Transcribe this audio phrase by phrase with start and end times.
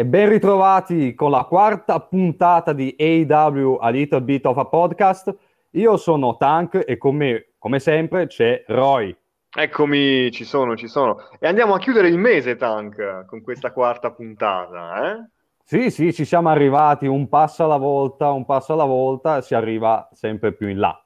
[0.00, 5.36] E ben ritrovati con la quarta puntata di AW A Little Bit of a Podcast.
[5.72, 9.14] Io sono Tank e con me, come sempre, c'è Roy.
[9.54, 11.18] Eccomi, ci sono, ci sono.
[11.38, 15.28] E andiamo a chiudere il mese, Tank, con questa quarta puntata, eh?
[15.64, 20.08] Sì, sì, ci siamo arrivati un passo alla volta, un passo alla volta, si arriva
[20.12, 20.98] sempre più in là.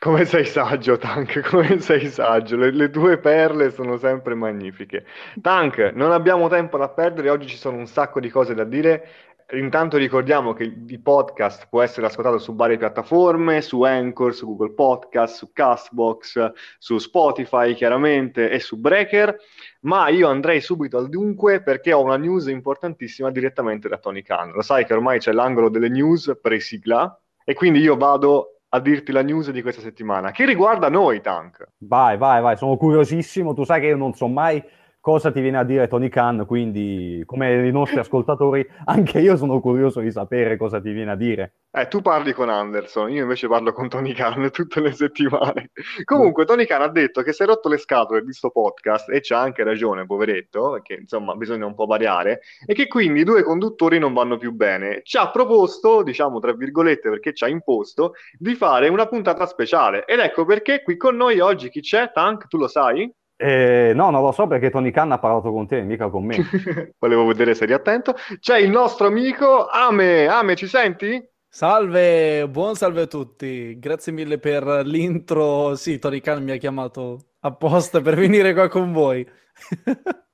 [0.00, 2.54] Come sei saggio, Tank, come sei saggio.
[2.54, 5.04] Le, le, tue perle sono sempre magnifiche.
[5.42, 9.08] Tank, non abbiamo tempo da perdere, oggi ci sono un sacco di cose da dire.
[9.54, 14.72] Intanto ricordiamo che il podcast può essere ascoltato su varie piattaforme, su Anchor, su Google
[14.72, 19.36] Podcast, su Castbox, su Spotify chiaramente e su Breaker,
[19.80, 24.52] ma io andrei subito al dunque perché ho una news importantissima direttamente da Tony Khan.
[24.52, 29.12] Lo sai che ormai c'è l'angolo delle news pre-sigla e quindi io vado a dirti
[29.12, 31.66] la news di questa settimana, che riguarda noi, Tank.
[31.78, 33.54] Vai, vai, vai, sono curiosissimo.
[33.54, 34.62] Tu sai che io non so mai
[35.00, 39.60] cosa ti viene a dire Tony Khan, quindi come i nostri ascoltatori, anche io sono
[39.60, 41.52] curioso di sapere cosa ti viene a dire.
[41.70, 45.70] Eh, tu parli con Anderson, io invece parlo con Tony Khan tutte le settimane.
[46.04, 49.20] Comunque, Tony Khan ha detto che si è rotto le scatole di questo podcast, e
[49.20, 53.42] c'ha anche ragione, poveretto, perché insomma bisogna un po' variare, e che quindi i due
[53.42, 55.02] conduttori non vanno più bene.
[55.02, 60.04] Ci ha proposto, diciamo tra virgolette, perché ci ha imposto, di fare una puntata speciale.
[60.06, 62.10] Ed ecco perché qui con noi oggi chi c'è?
[62.12, 63.12] Tank, tu lo sai?
[63.40, 66.38] Eh, no, non lo so perché Tony Khan ha parlato con te, mica con me.
[66.98, 68.16] Volevo vedere se eri attento.
[68.40, 70.26] C'è il nostro amico Ame.
[70.26, 71.24] Ame, ci senti?
[71.48, 73.78] Salve, buon salve a tutti.
[73.78, 75.76] Grazie mille per l'intro.
[75.76, 79.24] Sì, Tony Khan mi ha chiamato apposta per venire qua con voi.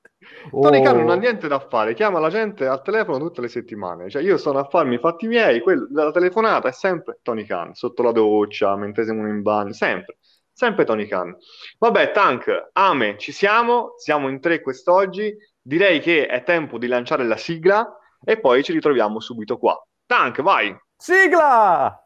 [0.50, 1.19] Tony Khan non ha oh.
[1.19, 4.08] niente da fare, chiama la gente al telefono tutte le settimane.
[4.08, 7.75] Cioè, io sono a farmi i fatti miei, quello, la telefonata è sempre Tony Khan,
[7.75, 10.16] sotto la doccia, mentre siamo in bagno, sempre.
[10.55, 11.36] Sempre Tony Khan.
[11.78, 15.34] Vabbè, Tank, Ame, ci siamo, siamo in tre quest'oggi.
[15.60, 19.77] Direi che è tempo di lanciare la sigla e poi ci ritroviamo subito qua.
[20.06, 20.75] Tank, vai!
[20.97, 22.03] Sigla!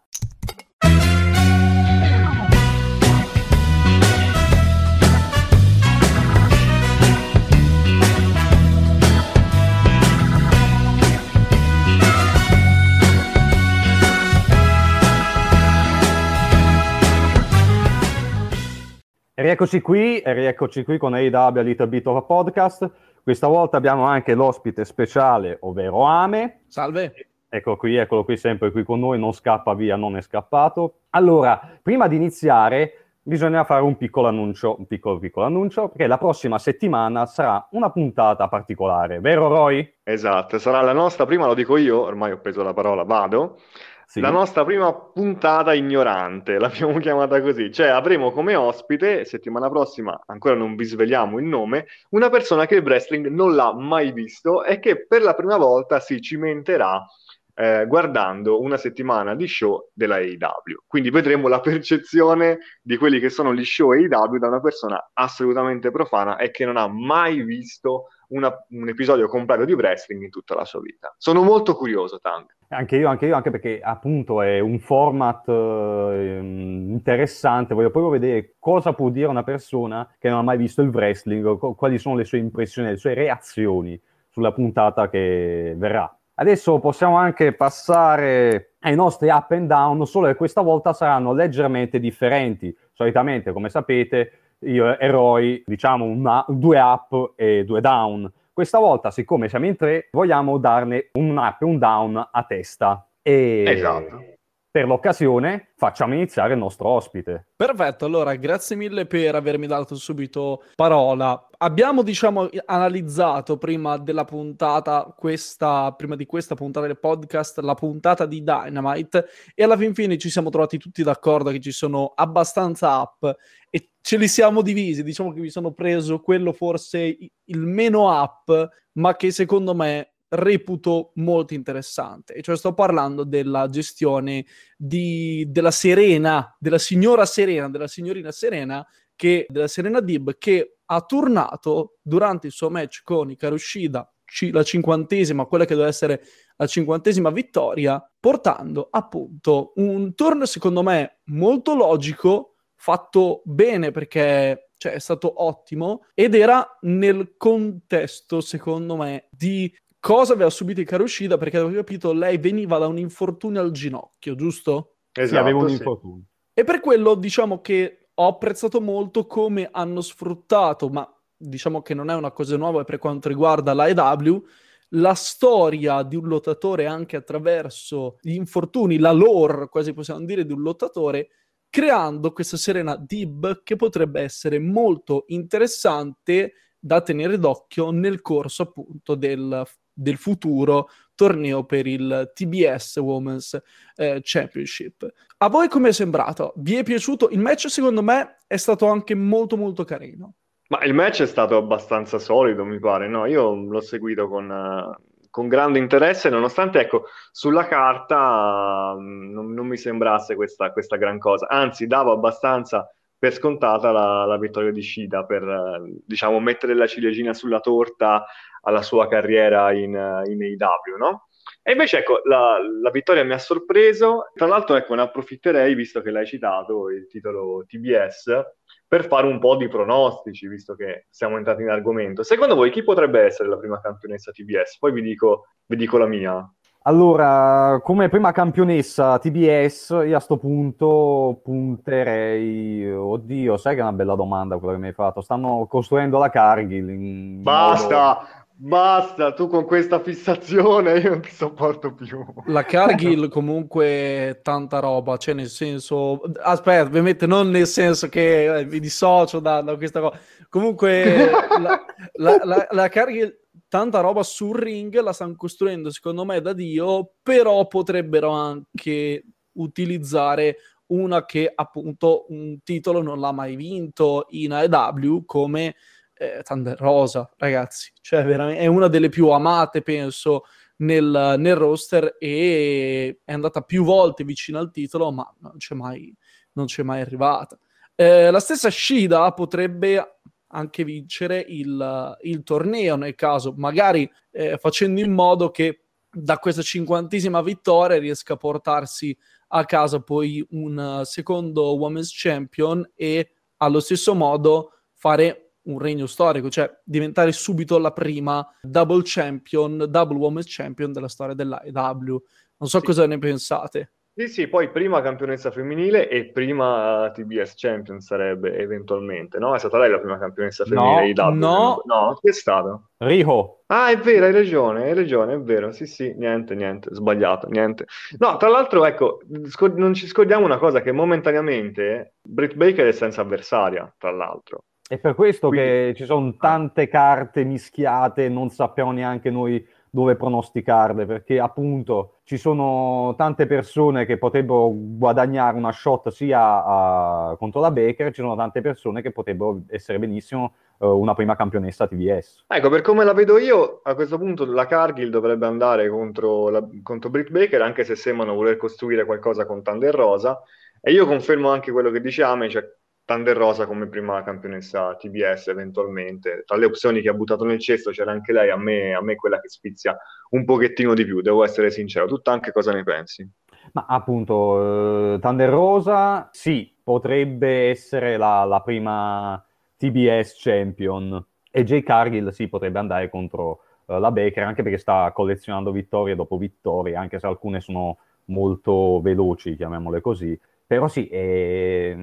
[19.42, 22.90] Rieccoci qui, rieccoci qui con AW Little Bit of a Podcast.
[23.22, 26.62] Questa volta abbiamo anche l'ospite speciale, ovvero Ame.
[26.66, 27.12] Salve.
[27.48, 31.02] Ecco qui, eccolo qui, sempre qui con noi, non scappa via, non è scappato.
[31.10, 36.18] Allora, prima di iniziare, bisogna fare un piccolo annuncio, un piccolo piccolo annuncio, perché la
[36.18, 39.98] prossima settimana sarà una puntata particolare, vero Roy?
[40.02, 43.58] Esatto, sarà la nostra, prima lo dico io, ormai ho preso la parola, vado
[44.08, 44.20] sì.
[44.20, 50.54] la nostra prima puntata ignorante, l'abbiamo chiamata così, cioè avremo come ospite, settimana prossima, ancora
[50.54, 54.78] non vi sveliamo il nome, una persona che il wrestling non l'ha mai visto e
[54.78, 57.04] che per la prima volta si cimenterà
[57.52, 60.84] eh, guardando una settimana di show della AEW.
[60.86, 65.90] Quindi vedremo la percezione di quelli che sono gli show AEW da una persona assolutamente
[65.90, 70.54] profana e che non ha mai visto una, un episodio completo di wrestling in tutta
[70.54, 71.14] la sua vita.
[71.18, 72.57] Sono molto curioso, Tank.
[72.70, 77.72] Anche io, anche io, anche perché appunto è un format eh, interessante.
[77.72, 81.56] Voglio proprio vedere cosa può dire una persona che non ha mai visto il wrestling,
[81.56, 83.98] quali sono le sue impressioni, le sue reazioni
[84.28, 86.14] sulla puntata che verrà.
[86.34, 91.98] Adesso possiamo anche passare ai nostri up and down, solo che questa volta saranno leggermente
[91.98, 92.76] differenti.
[92.92, 98.30] Solitamente, come sapete, io e Roy diciamo una, due up e due down.
[98.58, 103.08] Questa volta, siccome siamo in tre, vogliamo darne un up e un down a testa.
[103.22, 103.62] E...
[103.64, 104.36] Esatto
[104.70, 107.48] per l'occasione facciamo iniziare il nostro ospite.
[107.56, 111.47] Perfetto, allora grazie mille per avermi dato subito parola.
[111.60, 118.26] Abbiamo, diciamo, analizzato prima della puntata, questa, prima di questa puntata del podcast, la puntata
[118.26, 119.26] di Dynamite
[119.56, 123.36] e alla fin fine ci siamo trovati tutti d'accordo che ci sono abbastanza up
[123.70, 125.02] e ce li siamo divisi.
[125.02, 131.10] Diciamo che mi sono preso quello forse il meno up, ma che secondo me reputo
[131.16, 132.34] molto interessante.
[132.34, 134.46] E cioè sto parlando della gestione
[134.76, 141.00] di, della Serena, della signora Serena, della signorina Serena, che, della Serena Dib, che ha
[141.02, 144.12] turnato durante il suo match con Ikarushida,
[144.52, 146.22] la cinquantesima, quella che deve essere
[146.56, 154.92] la cinquantesima vittoria, portando appunto un turno secondo me molto logico, fatto bene perché cioè,
[154.92, 161.36] è stato ottimo ed era nel contesto, secondo me, di cosa aveva subito Ikaru Shida
[161.36, 164.96] perché avevo capito lei veniva da un infortunio al ginocchio, giusto?
[165.12, 166.24] Esatto, sì, aveva un infortunio.
[166.54, 172.10] E per quello diciamo che ho apprezzato molto come hanno sfruttato, ma diciamo che non
[172.10, 174.44] è una cosa nuova per quanto riguarda l'AEW,
[174.92, 180.52] la storia di un lottatore anche attraverso gli infortuni, la lore, quasi possiamo dire, di
[180.52, 181.28] un lottatore,
[181.70, 189.14] creando questa Serena Dib che potrebbe essere molto interessante da tenere d'occhio nel corso appunto
[189.14, 189.64] del,
[189.98, 193.60] del futuro torneo per il TBS Women's
[193.96, 195.06] eh, Championship.
[195.38, 196.52] A voi come è sembrato?
[196.56, 197.28] Vi è piaciuto?
[197.30, 200.34] Il match secondo me è stato anche molto molto carino.
[200.68, 203.26] Ma il match è stato abbastanza solido, mi pare, no?
[203.26, 209.66] Io l'ho seguito con, uh, con grande interesse, nonostante, ecco, sulla carta uh, non, non,
[209.66, 211.48] mi sembrasse questa, questa, gran cosa.
[211.48, 212.86] Anzi, davo abbastanza
[213.18, 218.24] per scontata la, la vittoria di Shida, per, uh, diciamo, mettere la ciliegina sulla torta
[218.62, 221.28] alla sua carriera in, in AEW, no?
[221.62, 224.30] E invece, ecco, la, la, vittoria mi ha sorpreso.
[224.34, 228.42] Tra l'altro, ecco, ne approfitterei, visto che l'hai citato, il titolo TBS,
[228.86, 232.22] per fare un po' di pronostici, visto che siamo entrati in argomento.
[232.22, 234.78] Secondo voi chi potrebbe essere la prima campionessa TBS?
[234.78, 236.54] Poi vi dico, vi dico la mia.
[236.82, 242.90] Allora, come prima campionessa TBS, io a questo punto punterei...
[242.90, 245.20] Oddio, sai che è una bella domanda quella che mi hai fatto.
[245.20, 247.42] Stanno costruendo la Cargill.
[247.42, 247.96] Basta!
[247.96, 248.46] Modo...
[248.60, 252.24] Basta, tu con questa fissazione io non ti sopporto più.
[252.46, 256.20] La Cargill comunque tanta roba, cioè nel senso...
[256.42, 260.18] Aspetta, ovviamente non nel senso che eh, mi dissocio da, da, questa cosa.
[260.48, 261.30] Comunque
[261.60, 261.84] la,
[262.14, 263.32] la, la, la Cargill
[263.68, 270.56] tanta roba sul ring la stanno costruendo secondo me da Dio, però potrebbero anche utilizzare
[270.86, 275.74] una che appunto un titolo non l'ha mai vinto in AEW come
[276.14, 277.92] eh, Thunder Rosa, ragazzi.
[278.00, 280.44] Cioè, veramente, è una delle più amate, penso,
[280.78, 286.14] nel, nel, roster e è andata più volte vicino al titolo, ma non c'è mai,
[286.52, 287.58] non c'è mai arrivata.
[287.94, 290.17] Eh, la stessa Shida potrebbe
[290.48, 296.62] anche vincere il, il torneo nel caso, magari eh, facendo in modo che da questa
[296.62, 299.16] cinquantesima vittoria riesca a portarsi
[299.48, 306.48] a casa poi un secondo Women's Champion e allo stesso modo fare un regno storico,
[306.48, 312.22] cioè diventare subito la prima double champion, double women's champion della storia dell'AEW.
[312.56, 312.84] Non so sì.
[312.84, 313.92] cosa ne pensate.
[314.18, 319.54] Sì, sì, poi prima campionessa femminile e prima TBS champion sarebbe eventualmente, no?
[319.54, 322.88] È stata lei la prima campionessa femminile no, di No, no, chi è stato?
[322.96, 323.62] Riho.
[323.66, 325.70] Ah, è vero, hai ragione, hai ragione, è vero.
[325.70, 327.86] Sì, sì, niente, niente, sbagliato, niente.
[328.18, 332.92] No, tra l'altro, ecco, scor- non ci scordiamo una cosa che momentaneamente Britt Baker è
[332.92, 334.64] senza avversaria, tra l'altro.
[334.88, 335.68] È per questo Quindi...
[335.68, 342.36] che ci sono tante carte mischiate, non sappiamo neanche noi dove pronosticarle, perché appunto ci
[342.36, 348.36] sono tante persone che potrebbero guadagnare una shot sia a, contro la Baker, ci sono
[348.36, 352.44] tante persone che potrebbero essere benissimo uh, una prima campionessa TVS.
[352.48, 356.66] Ecco, per come la vedo io, a questo punto la Cargill dovrebbe andare contro, la,
[356.82, 360.42] contro Britt Baker, anche se sembrano voler costruire qualcosa con Thunder Rosa,
[360.80, 362.64] e io confermo anche quello che dice Ame, cioè
[363.08, 366.42] Thunder Rosa come prima campionessa TBS eventualmente.
[366.44, 369.14] Tra le opzioni che ha buttato nel cesto c'era anche lei, a me, a me
[369.14, 369.96] quella che spizia
[370.32, 372.06] un pochettino di più, devo essere sincero.
[372.06, 373.26] Tu anche cosa ne pensi?
[373.72, 379.42] Ma appunto, uh, Thunder Rosa sì, potrebbe essere la, la prima
[379.78, 385.10] TBS champion e Jay Cargill sì, potrebbe andare contro uh, la Baker anche perché sta
[385.12, 390.38] collezionando vittorie dopo vittorie, anche se alcune sono molto veloci, chiamiamole così.
[390.68, 391.96] Però sì, è,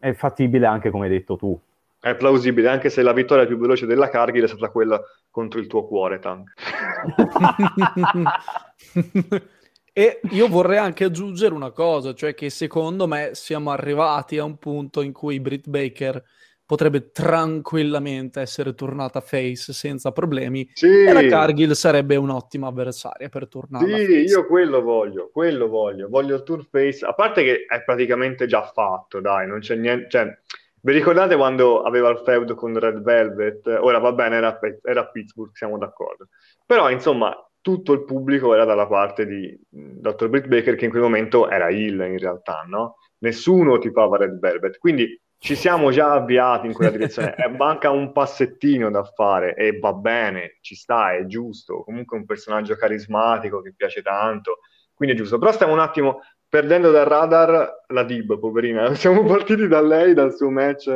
[0.00, 1.56] è fattibile anche come hai detto tu.
[2.00, 5.68] È plausibile, anche se la vittoria più veloce della Cargill è stata quella contro il
[5.68, 6.54] tuo cuore, Tank.
[9.92, 14.58] e io vorrei anche aggiungere una cosa, cioè che secondo me siamo arrivati a un
[14.58, 16.20] punto in cui Britt Baker
[16.68, 20.86] potrebbe tranquillamente essere tornata face senza problemi sì.
[20.86, 26.34] e la Cargill sarebbe un'ottima avversaria per tornare sì, io quello voglio, quello voglio, voglio
[26.34, 30.38] il tour face, a parte che è praticamente già fatto, dai, non c'è niente, cioè,
[30.82, 33.66] vi ricordate quando aveva il feud con Red Velvet?
[33.80, 36.28] Ora va bene, era, era a Pittsburgh, siamo d'accordo,
[36.66, 40.28] però insomma tutto il pubblico era dalla parte di Dr.
[40.28, 42.96] Britt Baker che in quel momento era Hill in realtà, no?
[43.20, 48.12] Nessuno tipava Red Velvet, quindi ci siamo già avviati in quella direzione, eh, manca un
[48.12, 53.60] passettino da fare e va bene, ci sta, è giusto, comunque è un personaggio carismatico
[53.62, 54.58] che piace tanto,
[54.94, 59.68] quindi è giusto, però stiamo un attimo perdendo dal radar la Dib, poverina, siamo partiti
[59.68, 60.90] da lei, dal suo match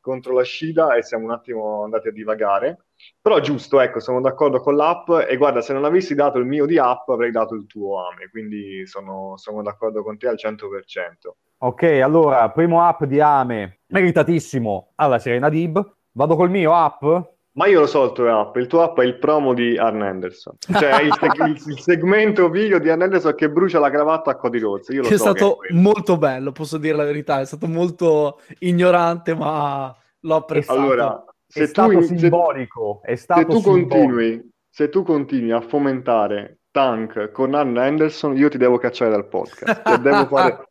[0.00, 2.86] contro la Shida e siamo un attimo andati a divagare,
[3.20, 6.66] però giusto, ecco, sono d'accordo con l'app e guarda, se non avessi dato il mio
[6.66, 11.47] di app avrei dato il tuo Ame, quindi sono, sono d'accordo con te al 100%.
[11.60, 15.94] Ok, allora, primo up di Ame, meritatissimo alla Serena Dib.
[16.12, 17.32] Vado col mio up?
[17.58, 20.00] Ma io lo so il tuo app, il tuo app è il promo di Arn
[20.02, 24.36] Anderson, cioè il, seg- il, segmento video di Arn Anderson che brucia la cravatta a
[24.36, 24.88] Cody Rhodes.
[24.90, 27.44] Io lo che so è stato che è molto bello, posso dire la verità, è
[27.44, 30.78] stato molto ignorante, ma l'ho apprezzato.
[30.78, 33.88] Allora, se è tu, stato simbolico, se, è stato se tu simbolico.
[33.88, 39.26] continui, se tu continui a fomentare Tank con Arn Anderson, io ti devo cacciare dal
[39.26, 39.96] podcast.
[39.98, 40.62] devo fare...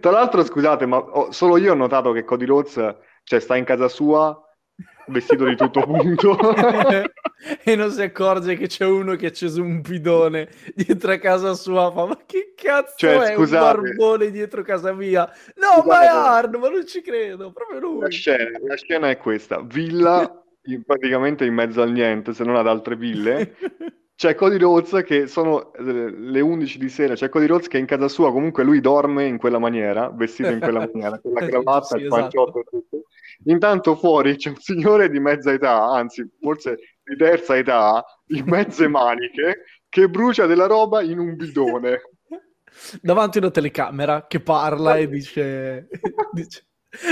[0.00, 1.30] Tra l'altro, scusate, ma ho...
[1.32, 4.40] solo io ho notato che Cody Rhodes cioè, sta in casa sua
[5.08, 6.36] vestito di tutto punto.
[7.62, 11.52] E non si accorge che c'è uno che ha acceso un bidone dietro a casa
[11.54, 15.30] sua fa ma che cazzo cioè, è scusate, un barbone dietro casa mia?
[15.56, 18.00] No scusate, ma è Arno ma non ci credo proprio lui.
[18.00, 19.60] La scena, la scena è questa.
[19.60, 23.54] Villa in, praticamente in mezzo al niente se non ad altre ville
[24.16, 27.84] c'è Cody Rhodes che sono eh, le 11 di sera, c'è Cody Rhodes che in
[27.84, 31.96] casa sua comunque lui dorme in quella maniera, vestito in quella maniera, con la cravatta,
[31.96, 32.70] sì, il panciotto esatto.
[32.70, 33.02] tutto.
[33.44, 38.88] Intanto fuori c'è un signore di mezza età, anzi forse di terza età, in mezze
[38.88, 42.00] maniche, che brucia della roba in un bidone.
[43.02, 45.88] Davanti a una telecamera che parla e dice...
[46.32, 46.64] dice...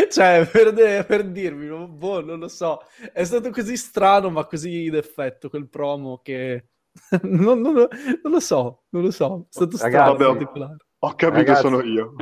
[0.09, 0.73] Cioè, per,
[1.05, 2.81] per dirvi, boh, non lo so,
[3.13, 6.69] è stato così strano, ma così in effetto quel promo che
[7.23, 7.89] non, non, non,
[8.23, 9.47] lo so, non lo so.
[9.49, 10.17] È stato strano.
[10.17, 12.15] Ragazzi, vabbè, ho, capito, ragazzi, sono io.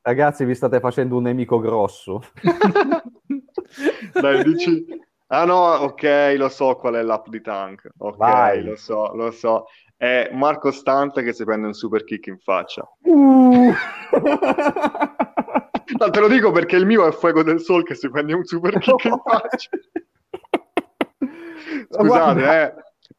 [0.00, 2.22] Ragazzi, vi state facendo un nemico grosso.
[4.12, 5.00] Dai, dici...
[5.32, 7.88] Ah no, ok, lo so qual è l'app di Tank.
[7.96, 8.62] Ok, Vai.
[8.62, 9.64] lo so, lo so.
[9.96, 12.86] È Marco Stante che si prende un super kick in faccia.
[13.00, 13.72] Uh.
[15.98, 18.44] no, te lo dico perché il mio è Fuego del Sol che si prende un
[18.44, 19.70] super kick in faccia.
[21.88, 22.74] Scusate, eh.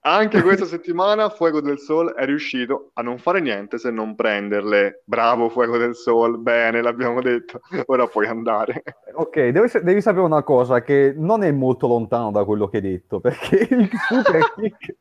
[0.06, 5.04] Anche questa settimana Fuego del Sol è riuscito a non fare niente se non prenderle.
[5.06, 8.84] Bravo Fuego del Sol, bene, l'abbiamo detto, ora puoi andare.
[9.14, 12.84] Ok, devi, devi sapere una cosa che non è molto lontano da quello che hai
[12.84, 14.96] detto, perché il super kick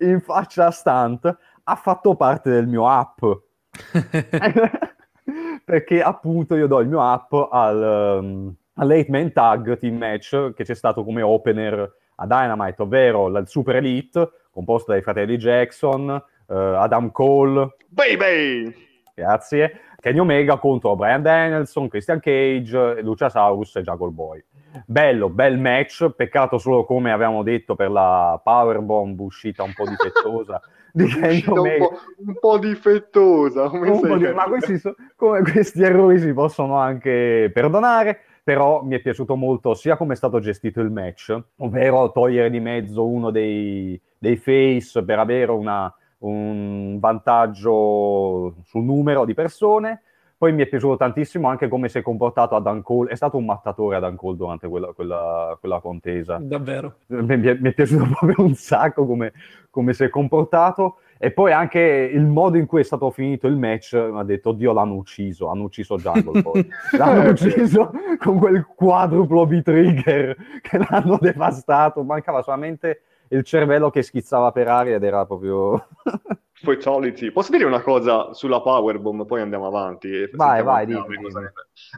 [0.00, 3.24] in faccia a stunt ha fatto parte del mio app.
[5.64, 10.64] perché appunto io do il mio app al, um, all'Eight Man Tag Team Match che
[10.64, 16.52] c'è stato come opener a Dynamite, ovvero la Super Elite, composta dai fratelli Jackson, uh,
[16.52, 18.90] Adam Cole, Baby!
[19.14, 19.80] Grazie.
[20.00, 24.42] Kenny Omega contro Brian Danielson, Christian Cage, Luciasaurus e Jungle Boy.
[24.86, 30.60] Bello, bel match, peccato solo come avevamo detto per la Powerbomb uscita un po' difettosa
[30.90, 31.84] di Kenny Omega.
[31.84, 34.32] Un po', un po difettosa, come un po di...
[34.32, 34.94] ma questi, so...
[35.14, 40.16] come questi errori si possono anche perdonare però mi è piaciuto molto sia come è
[40.16, 45.94] stato gestito il match, ovvero togliere di mezzo uno dei, dei face per avere una,
[46.18, 50.02] un vantaggio sul numero di persone.
[50.42, 53.10] Poi mi è piaciuto tantissimo anche come si è comportato Adam Cole.
[53.10, 56.38] È stato un mattatore Adam Cole durante quella, quella, quella contesa.
[56.42, 56.96] Davvero.
[57.06, 59.32] Mi, è, mi, è, piaciuto proprio un sacco come,
[59.70, 60.96] come si è comportato.
[61.24, 64.48] E poi anche il modo in cui è stato finito il match, mi ha detto,
[64.48, 66.68] oddio, l'hanno ucciso, hanno ucciso Jungle poi.
[66.98, 73.02] l'hanno ucciso con quel quadruplo B-trigger che l'hanno devastato, mancava solamente
[73.32, 75.88] il cervello che schizzava per aria ed era proprio...
[76.62, 77.32] Fatality.
[77.32, 80.28] Posso dire una cosa sulla Powerbomb, poi andiamo avanti.
[80.32, 81.18] Vai, vai, dimmi,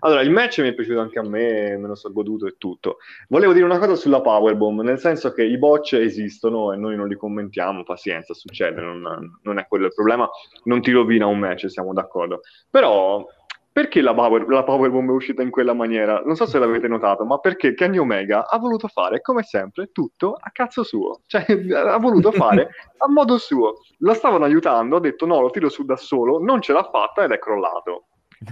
[0.00, 2.96] Allora, il match mi è piaciuto anche a me, me lo sono goduto e tutto.
[3.28, 7.08] Volevo dire una cosa sulla Powerbomb, nel senso che i botch esistono e noi non
[7.08, 10.26] li commentiamo, pazienza, succede, non, non è quello il problema,
[10.62, 12.40] non ti rovina un match, siamo d'accordo.
[12.70, 13.22] Però
[13.74, 16.22] perché la, power, la Powerbomb è uscita in quella maniera?
[16.24, 20.38] Non so se l'avete notato, ma perché Kenny Omega ha voluto fare, come sempre, tutto
[20.40, 21.22] a cazzo suo.
[21.26, 23.80] Cioè, ha voluto fare a modo suo.
[23.98, 27.24] Lo stavano aiutando, ha detto no, lo tiro su da solo, non ce l'ha fatta
[27.24, 28.04] ed è crollato.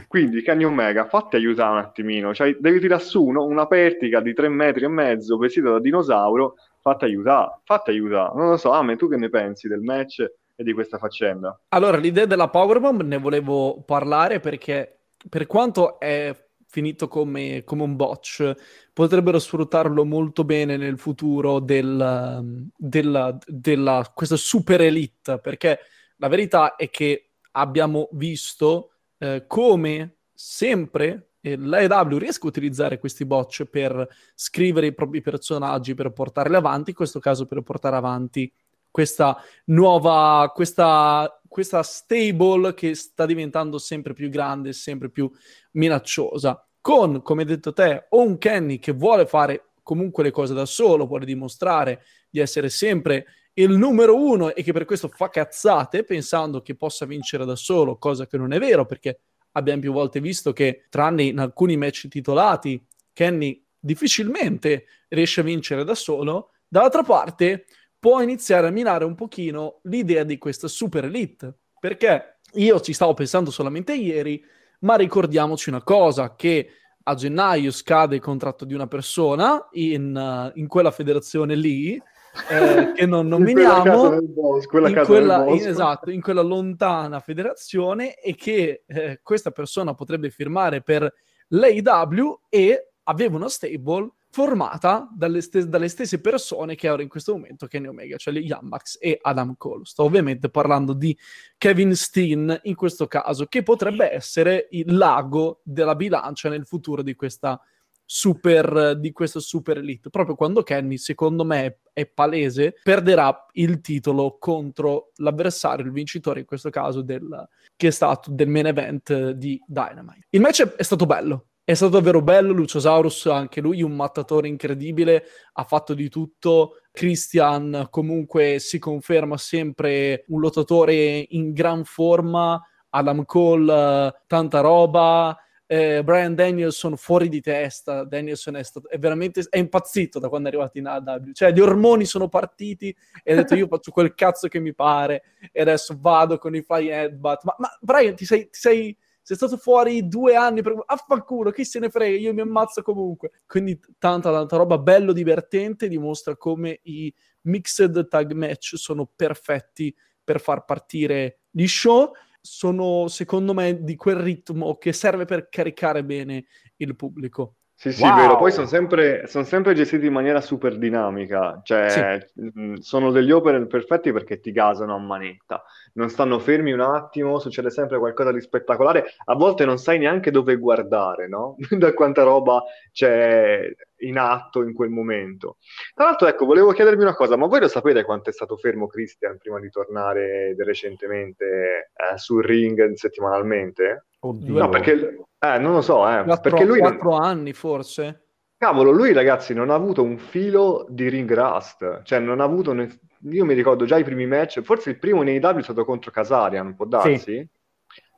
[0.09, 4.35] Quindi Kenny Omega, fatti aiutare un attimino, cioè devi tirare su uno, una pertica di
[4.35, 8.33] tre metri e mezzo vestita da dinosauro, fatti aiutare, fatti aiutare.
[8.35, 10.19] Non lo so, Ame, tu che ne pensi del match
[10.57, 11.61] e di questa faccenda?
[11.69, 14.97] Allora, l'idea della Powerbomb ne volevo parlare perché
[15.29, 16.35] per quanto è
[16.67, 18.55] finito come, come, un botch,
[18.95, 25.81] potrebbero sfruttarlo molto bene nel futuro del, della, della, questa super elite, perché
[26.17, 33.27] la verità è che abbiamo visto eh, come sempre eh, l'AEW riesca a utilizzare questi
[33.27, 38.51] botch per scrivere i propri personaggi, per portarli avanti, in questo caso per portare avanti
[38.93, 45.31] questa nuova, questa questa stable che sta diventando sempre più grande, sempre più
[45.73, 46.67] minacciosa.
[46.81, 51.07] Con, come hai detto te, un Kenny che vuole fare comunque le cose da solo,
[51.07, 56.63] vuole dimostrare di essere sempre il numero uno e che per questo fa cazzate pensando
[56.63, 59.21] che possa vincere da solo, cosa che non è vero perché
[59.53, 62.83] abbiamo più volte visto che tranne in alcuni match titolati
[63.13, 67.67] Kenny difficilmente riesce a vincere da solo, dall'altra parte
[68.03, 73.15] può iniziare a minare un pochino l'idea di questa super elite, perché io ci stavo
[73.15, 74.45] pensando solamente ieri,
[74.81, 76.69] ma ricordiamoci una cosa, che
[77.01, 82.93] a gennaio scade il contratto di una persona in, uh, in quella federazione lì, eh,
[82.97, 84.35] che non nominiamo in
[84.67, 90.31] quella, in quella, in, esatto, in quella lontana federazione e che eh, questa persona potrebbe
[90.31, 91.09] firmare per
[91.51, 97.33] l'AW e aveva una stable formata dalle, st- dalle, stesse persone che ora in questo
[97.33, 99.85] momento Kenny Omega, cioè gli Yamax e Adam Cole.
[99.85, 101.17] Sto ovviamente parlando di
[101.59, 107.15] Kevin Steen in questo caso, che potrebbe essere il lago della bilancia nel futuro di
[107.15, 107.61] questa
[108.07, 110.09] super, di questa super elite.
[110.09, 116.47] Proprio quando Kenny, secondo me, è palese, perderà il titolo contro l'avversario, il vincitore in
[116.47, 120.27] questo caso del, che è stato del main event di Dynamite.
[120.31, 125.25] Il match è stato bello, è stato davvero bello, Luciosaurus, anche lui un mattatore incredibile,
[125.53, 126.79] ha fatto di tutto.
[126.91, 135.37] Christian comunque si conferma sempre un lottatore in gran forma, Adam Cole tanta roba,
[135.73, 140.49] eh, Brian Danielson fuori di testa, Danielson è, stato, è veramente è impazzito da quando
[140.49, 144.15] è arrivato in AW, cioè gli ormoni sono partiti e ha detto io faccio quel
[144.15, 148.27] cazzo che mi pare e adesso vado con i fly headbutt, ma, ma Brian ti
[148.27, 150.83] sei, ti sei sei stato fuori due anni per...
[150.85, 153.43] Affanculo, chi se ne frega, io mi ammazzo comunque.
[153.47, 157.13] Quindi tanta, tanta roba, bello, divertente, dimostra come i
[157.43, 162.11] mixed tag match sono perfetti per far partire gli show.
[162.41, 167.59] Sono, secondo me, di quel ritmo che serve per caricare bene il pubblico.
[167.83, 168.15] Sì, sì, wow.
[168.15, 168.37] vero.
[168.37, 172.41] Poi sono sempre, sono sempre, gestiti in maniera super dinamica, cioè sì.
[172.41, 177.41] mh, sono degli open perfetti perché ti gasano a manetta, non stanno fermi un attimo,
[177.41, 181.57] succede sempre qualcosa di spettacolare, a volte non sai neanche dove guardare, no?
[181.77, 182.63] da quanta roba
[182.93, 185.57] c'è in atto in quel momento.
[185.93, 188.87] Tra l'altro, ecco, volevo chiedervi una cosa, ma voi lo sapete quanto è stato fermo
[188.87, 194.05] Christian prima di tornare recentemente eh, sul ring settimanalmente?
[194.21, 194.57] Oddio.
[194.57, 196.23] No, perché eh, non lo so, eh.
[196.23, 197.23] Quattro, perché lui quattro non...
[197.25, 198.27] anni forse.
[198.57, 202.73] Cavolo, lui ragazzi non ha avuto un filo di ring rust, cioè non ha avuto,
[202.73, 202.89] ne...
[203.23, 206.13] io mi ricordo già i primi match, forse il primo nei W è stato contro
[206.13, 207.19] Casarian, può darsi?
[207.19, 207.49] Sì.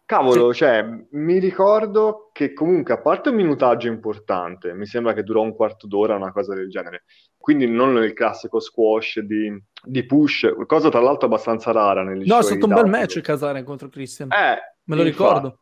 [0.04, 0.58] Cavolo, sì.
[0.58, 5.54] cioè, mi ricordo che comunque, a parte un minutaggio importante, mi sembra che durò un
[5.54, 7.04] quarto d'ora, una cosa del genere,
[7.38, 9.50] quindi non il classico squash di,
[9.82, 13.64] di push, cosa tra l'altro abbastanza rara negli No, è stato un bel match Casarian
[13.64, 15.22] contro Christian, eh, me lo infatti.
[15.22, 15.58] ricordo.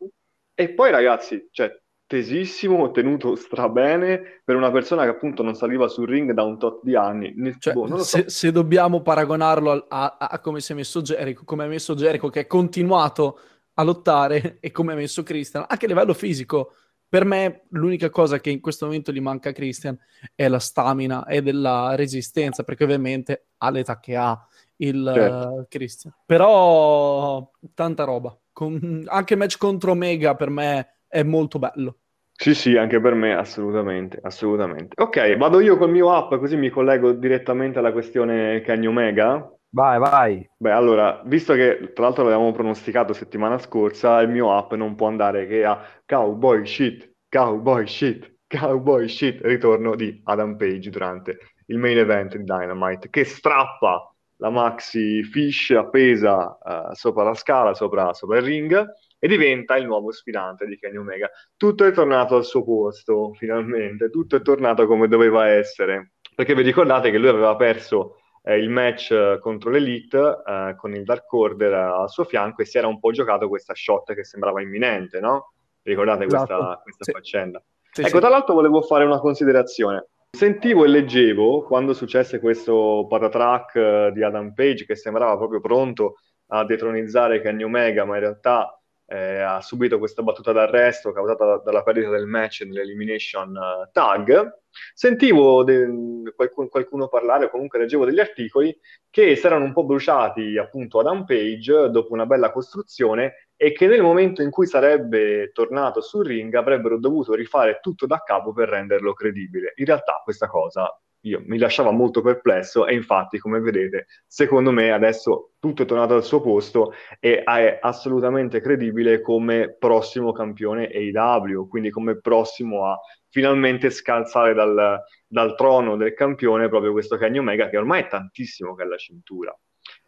[0.63, 1.71] E poi ragazzi, cioè,
[2.07, 6.81] tesissimo, tenuto strabene per una persona che appunto non saliva sul ring da un tot
[6.83, 7.35] di anni.
[7.59, 7.99] Cioè, boh, so.
[7.99, 11.95] se, se, dobbiamo paragonarlo a, a, a, come si è messo Jericho, come ha messo
[11.95, 13.39] Jericho che ha continuato
[13.75, 16.75] a lottare e come ha messo Christian, anche a livello fisico,
[17.09, 19.99] per me l'unica cosa che in questo momento gli manca a Christian
[20.35, 24.39] è la stamina e della resistenza, perché ovviamente ha l'età che ha
[24.77, 25.49] il certo.
[25.49, 26.15] uh, Christian.
[26.27, 28.37] Però tanta roba.
[28.63, 31.97] Con, anche il match contro Omega per me è molto bello.
[32.33, 35.01] Sì, sì, anche per me assolutamente, assolutamente.
[35.03, 39.53] Ok, vado io col mio app così mi collego direttamente alla questione Kenny Omega.
[39.71, 40.51] Vai, vai.
[40.57, 45.09] Beh, allora, visto che tra l'altro l'avevamo pronosticato settimana scorsa, il mio app non può
[45.09, 51.79] andare che a cowboy shit, cowboy shit, cowboy shit, ritorno di Adam Page durante il
[51.79, 54.12] main event di Dynamite, che strappa
[54.43, 58.87] la maxi fish appesa uh, sopra la scala, sopra, sopra, il ring,
[59.21, 61.31] e diventa il nuovo sfidante di Kenny Omega.
[61.57, 66.63] Tutto è tornato al suo posto, finalmente, tutto è tornato come doveva essere, perché vi
[66.63, 71.33] ricordate che lui aveva perso eh, il match eh, contro l'Elite eh, con il Dark
[71.33, 75.21] Order al suo fianco e si era un po' giocato questa shot che sembrava imminente,
[75.21, 75.53] no?
[75.83, 76.83] ricordate questa, esatto.
[76.83, 77.13] questa sì.
[77.13, 77.63] faccenda?
[77.93, 78.19] Sì, ecco, sì.
[78.19, 80.09] tra l'altro volevo fare una considerazione.
[80.35, 86.17] Sentivo e leggevo quando successe questo patatrack eh, di Adam Page che sembrava proprio pronto
[86.47, 91.59] a detronizzare Kenny Omega, ma in realtà eh, ha subito questa battuta d'arresto causata da,
[91.59, 94.61] dalla perdita del match nell'elimination uh, tag.
[94.95, 98.75] Sentivo de- qualcuno, qualcuno parlare, o comunque leggevo degli articoli
[99.11, 103.87] che si erano un po' bruciati appunto Adam Page dopo una bella costruzione e che
[103.87, 108.69] nel momento in cui sarebbe tornato sul ring avrebbero dovuto rifare tutto da capo per
[108.69, 109.73] renderlo credibile.
[109.77, 114.91] In realtà questa cosa io, mi lasciava molto perplesso e infatti, come vedete, secondo me
[114.91, 121.69] adesso tutto è tornato al suo posto e è assolutamente credibile come prossimo campione AEW,
[121.69, 122.99] quindi come prossimo a
[123.29, 124.99] finalmente scalzare dal,
[125.29, 128.97] dal trono del campione proprio questo Kenny Omega che ormai è tantissimo che ha la
[128.97, 129.57] cintura.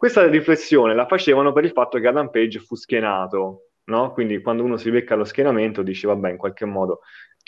[0.04, 4.12] Questa riflessione la facevano per il fatto che Adam Page fu schienato no?
[4.12, 7.00] Quindi quando uno si becca lo schienamento dici, vabbè, in qualche modo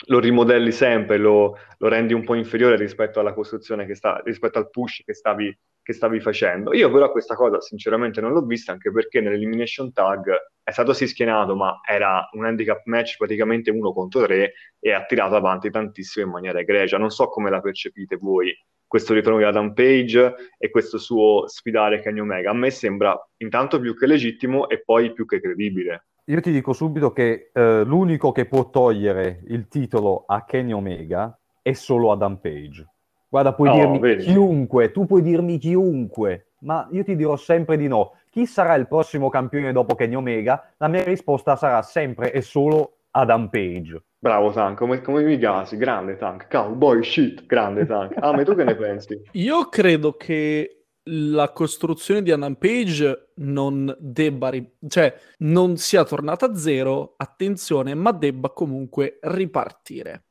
[0.07, 4.57] lo rimodelli sempre, lo, lo, rendi un po' inferiore rispetto alla costruzione che sta, rispetto
[4.57, 6.73] al push che stavi, che stavi facendo.
[6.73, 10.31] Io però questa cosa sinceramente non l'ho vista anche perché nell'elimination tag
[10.63, 15.05] è stato sì schienato, ma era un handicap match praticamente uno contro tre e ha
[15.05, 16.97] tirato avanti tantissimo in maniera egregia.
[16.97, 18.51] Non so come la percepite voi
[18.87, 22.51] questo ritorno di Adam Page e questo suo sfidare Kenny Omega.
[22.51, 26.05] A me sembra intanto più che legittimo e poi più che credibile.
[26.25, 31.37] Io ti dico subito che eh, l'unico che può togliere il titolo a Kenny Omega
[31.61, 32.85] è solo Adam Page.
[33.29, 34.23] Guarda, puoi oh, dirmi vedi.
[34.23, 38.13] chiunque, tu puoi dirmi chiunque, ma io ti dirò sempre di no.
[38.29, 40.73] Chi sarà il prossimo campione dopo Kenny Omega?
[40.77, 44.01] La mia risposta sarà sempre e solo Adam Page.
[44.19, 48.15] Bravo Tank, come, come mi gasi, grande Tank, cowboy shit, grande Tank.
[48.19, 49.21] Ah, ma tu che ne pensi?
[49.33, 56.47] Io credo che la costruzione di Adam Page non debba, ri- cioè non sia tornata
[56.47, 60.25] a zero, attenzione, ma debba comunque ripartire.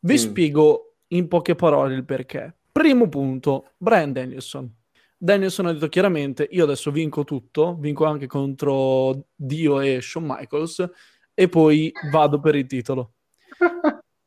[0.00, 0.16] Vi mm.
[0.16, 2.56] spiego in poche parole il perché.
[2.72, 4.74] Primo punto, Brian Danielson.
[5.18, 10.90] Danielson ha detto chiaramente, io adesso vinco tutto, vinco anche contro Dio e Shawn Michaels,
[11.32, 13.15] e poi vado per il titolo.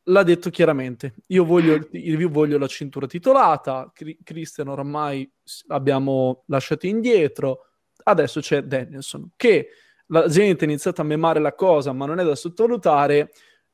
[0.09, 1.15] L'ha detto chiaramente.
[1.27, 3.91] Io voglio, io voglio la cintura titolata.
[4.23, 5.29] Christian ormai
[5.67, 7.65] abbiamo lasciato indietro.
[8.03, 9.31] Adesso c'è Danielson.
[9.35, 9.67] Che
[10.07, 13.31] la gente ha iniziato a memare la cosa, ma non è da sottovalutare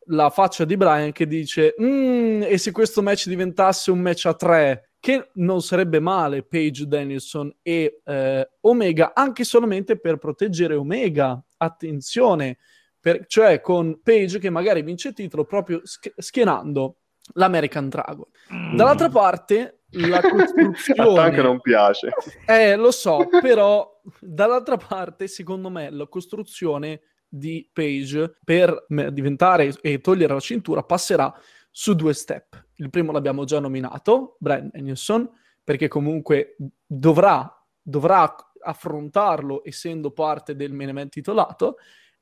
[0.10, 4.34] la faccia di Brian che dice: mm, E se questo match diventasse un match a
[4.34, 4.89] tre?
[5.00, 11.41] Che non sarebbe male Page Danielson e eh, Omega, anche solamente per proteggere Omega.
[11.58, 12.58] Attenzione
[13.06, 17.02] per, cioè con Page che magari vince il titolo proprio sch- schienando
[17.34, 18.26] l'American Dragon.
[18.52, 18.76] Mm.
[18.76, 21.20] Dall'altra parte, la costruzione...
[21.20, 22.10] Anche non piace.
[22.48, 30.00] Eh, lo so, però dall'altra parte, secondo me, la costruzione di Page per diventare e
[30.00, 31.32] togliere la cintura passerà
[31.70, 32.70] su due step.
[32.78, 35.30] Il primo l'abbiamo già nominato, Brian Danielson,
[35.63, 41.76] perché comunque dovrà, dovrà affrontarlo essendo parte del main event titolato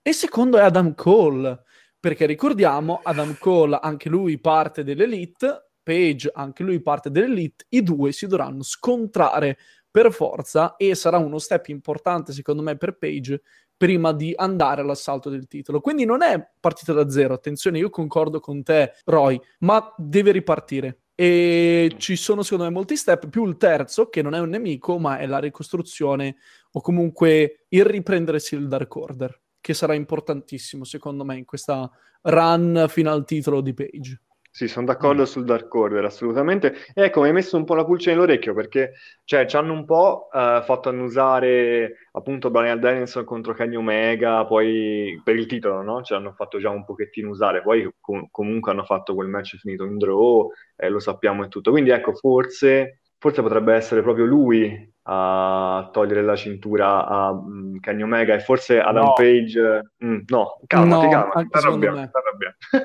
[0.04, 1.64] e secondo è Adam Cole,
[1.98, 8.12] perché ricordiamo, Adam Cole, anche lui parte dell'Elite, Page, anche lui parte dell'Elite, i due
[8.12, 9.58] si dovranno scontrare
[9.90, 13.42] per forza e sarà uno step importante secondo me per Page
[13.78, 15.80] prima di andare all'assalto del titolo.
[15.80, 21.04] Quindi non è partita da zero, attenzione, io concordo con te, Roy, ma deve ripartire.
[21.16, 25.00] E ci sono secondo me molti step, più il terzo, che non è un nemico,
[25.00, 26.36] ma è la ricostruzione
[26.72, 31.90] o comunque il riprendersi il Dark Order che sarà importantissimo secondo me in questa
[32.24, 34.22] run fino al titolo di Page.
[34.52, 35.26] Sì, sono d'accordo mm.
[35.26, 36.74] sul Dark Order, assolutamente.
[36.94, 38.92] E ecco, mi hai messo un po' la pulce nell'orecchio perché
[39.24, 45.20] cioè, ci hanno un po' uh, fatto annusare appunto Brian Danielson contro Kenny Omega, poi
[45.24, 46.04] per il titolo, no?
[46.04, 49.86] Ci hanno fatto già un pochettino usare, poi com- comunque hanno fatto quel match finito
[49.86, 51.72] in draw, eh, lo sappiamo e tutto.
[51.72, 58.04] Quindi ecco, forse, forse potrebbe essere proprio lui a togliere la cintura a um, Kenny
[58.04, 59.14] Omega e forse Adam no.
[59.14, 61.68] Page mm, no, calmati, no, calmati,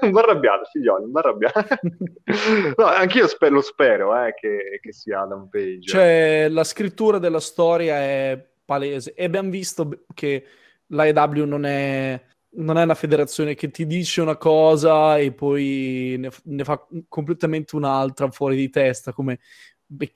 [0.00, 1.52] non va arrabbiato, figlioli, non va arrabbito
[2.76, 5.83] no, anch'io sper- lo spero eh, che, che, sia Adam Page.
[5.83, 9.14] Cioè la scrittura della storia è palese.
[9.14, 10.44] E abbiamo visto che
[10.88, 16.31] l'AEW non è non è una federazione che ti dice una cosa e poi ne,
[16.44, 19.38] ne fa completamente un'altra fuori di testa, come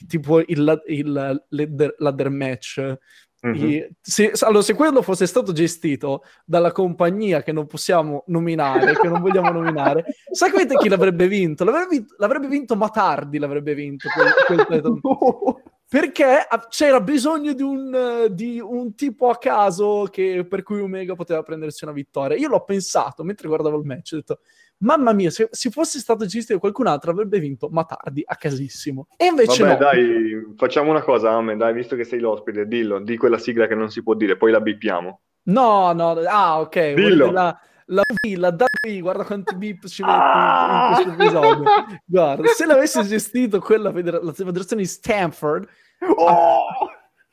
[0.07, 2.99] tipo il, il ladder, ladder match.
[3.45, 3.87] Mm-hmm.
[4.01, 9.21] Se, allora, se quello fosse stato gestito dalla compagnia che non possiamo nominare, che non
[9.21, 11.65] vogliamo nominare, sapete chi l'avrebbe vinto?
[11.65, 14.09] L'avrebbe vinto, l'avrebbe vinto Matardi, l'avrebbe vinto
[14.47, 15.01] quel, quel
[15.93, 21.43] perché c'era bisogno di un, di un, tipo a caso che, per cui Omega poteva
[21.43, 22.37] prendersi una vittoria.
[22.37, 24.39] Io l'ho pensato mentre guardavo il match, ho detto
[24.83, 29.09] mamma mia, se, se fosse stato gestito qualcun altro avrebbe vinto, ma tardi, a casissimo.
[29.17, 29.79] E invece Vabbè, no.
[29.79, 33.75] dai, facciamo una cosa, Amen, dai, visto che sei l'ospite, dillo, di quella sigla che
[33.75, 35.21] non si può dire, poi la bippiamo.
[35.45, 36.95] No, no, ah, ok.
[36.95, 37.31] Dillo.
[37.31, 40.97] La, la V, la V, guarda quanti beep ci metti ah!
[40.99, 41.65] in questo episodio.
[42.05, 45.69] Guarda, se l'avesse gestito quella federa- la federazione di Stanford,
[46.17, 46.67] oh!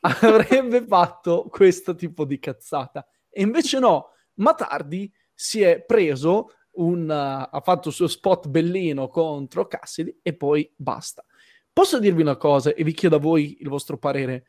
[0.00, 3.06] avrebbe fatto questo tipo di cazzata.
[3.28, 8.48] E invece no, ma tardi si è preso un, uh, ha fatto il suo spot
[8.48, 11.24] bellino contro Cassidy e poi basta.
[11.72, 14.44] Posso dirvi una cosa e vi chiedo a voi il vostro parere,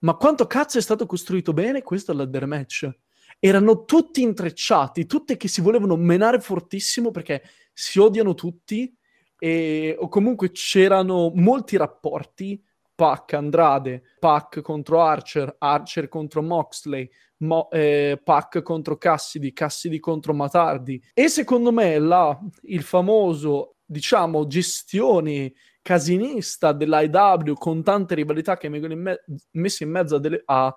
[0.00, 2.88] ma quanto cazzo è stato costruito bene questo ladder match?
[3.40, 8.94] Erano tutti intrecciati, tutti che si volevano menare fortissimo perché si odiano tutti
[9.38, 12.62] e, o comunque c'erano molti rapporti
[12.94, 20.34] Pac Andrade, Pac contro Archer, Archer contro Moxley, Mo- eh, Pac contro Cassidy, Cassidy contro
[20.34, 21.02] Matardi.
[21.14, 28.92] E secondo me la, il famoso, diciamo, gestione casinista dell'IW con tante rivalità che vengono
[28.92, 30.74] in me- messe in mezzo a delle, a,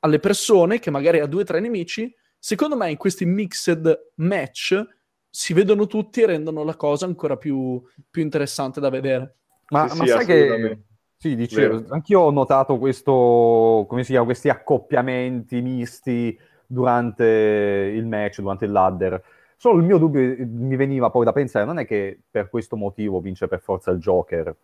[0.00, 4.82] alle persone, che magari ha due o tre nemici, secondo me in questi mixed match
[5.28, 9.36] si vedono tutti e rendono la cosa ancora più, più interessante da vedere.
[9.68, 10.78] Ma, sì, ma sì, sai che
[11.22, 18.40] sì, dicevo, anch'io ho notato questo, come si chiama, questi accoppiamenti misti durante il match,
[18.40, 19.22] durante il ladder.
[19.54, 23.20] Solo il mio dubbio mi veniva poi da pensare, non è che per questo motivo
[23.20, 24.56] vince per forza il Joker.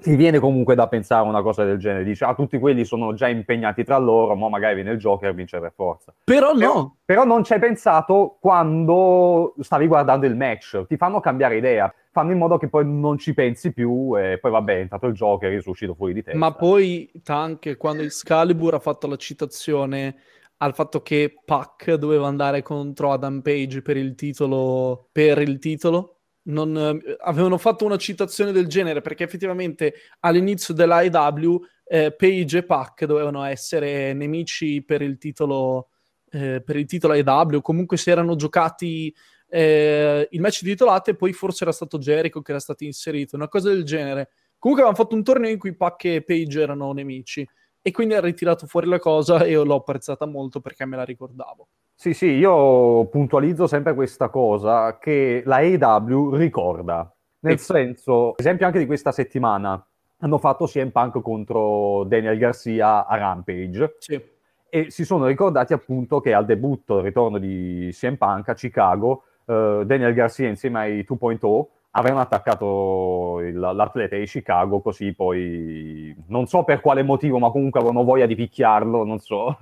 [0.00, 3.28] Ti viene comunque da pensare una cosa del genere, dici, ah, tutti quelli sono già
[3.28, 6.14] impegnati tra loro, ma magari viene il Joker e vince per forza.
[6.24, 6.58] Però no!
[6.58, 11.92] Però, però non ci hai pensato quando stavi guardando il match, ti fanno cambiare idea
[12.16, 15.12] fanno in modo che poi non ci pensi più e poi vabbè è entrato il
[15.12, 16.38] Joker e uscito fuori di testa.
[16.38, 20.16] Ma poi anche quando Excalibur ha fatto la citazione
[20.58, 26.15] al fatto che Pac doveva andare contro Adam Page per il titolo, per il titolo
[26.46, 32.62] non, eh, avevano fatto una citazione del genere perché effettivamente all'inizio dell'AEW eh, Page e
[32.64, 35.88] Pac dovevano essere nemici per il titolo
[36.30, 39.14] eh, per il titolo AEW comunque si erano giocati
[39.48, 43.48] eh, il match titolato e poi forse era stato Jericho che era stato inserito, una
[43.48, 44.30] cosa del genere.
[44.58, 47.48] Comunque avevano fatto un torneo in cui Pac e Page erano nemici
[47.80, 51.04] e quindi ha ritirato fuori la cosa e io l'ho apprezzata molto perché me la
[51.04, 51.68] ricordavo.
[51.98, 57.10] Sì, sì, io puntualizzo sempre questa cosa che la AEW ricorda.
[57.40, 59.82] Nel senso, esempio anche di questa settimana,
[60.18, 63.96] hanno fatto CM Punk contro Daniel Garcia a Rampage.
[63.98, 64.20] Sì.
[64.68, 69.22] E si sono ricordati appunto che al debutto, al ritorno di CM Punk a Chicago,
[69.46, 76.46] uh, Daniel Garcia insieme ai 2.0 avevano attaccato il, l'atleta di Chicago, così poi non
[76.46, 79.56] so per quale motivo, ma comunque avevano voglia di picchiarlo, non so.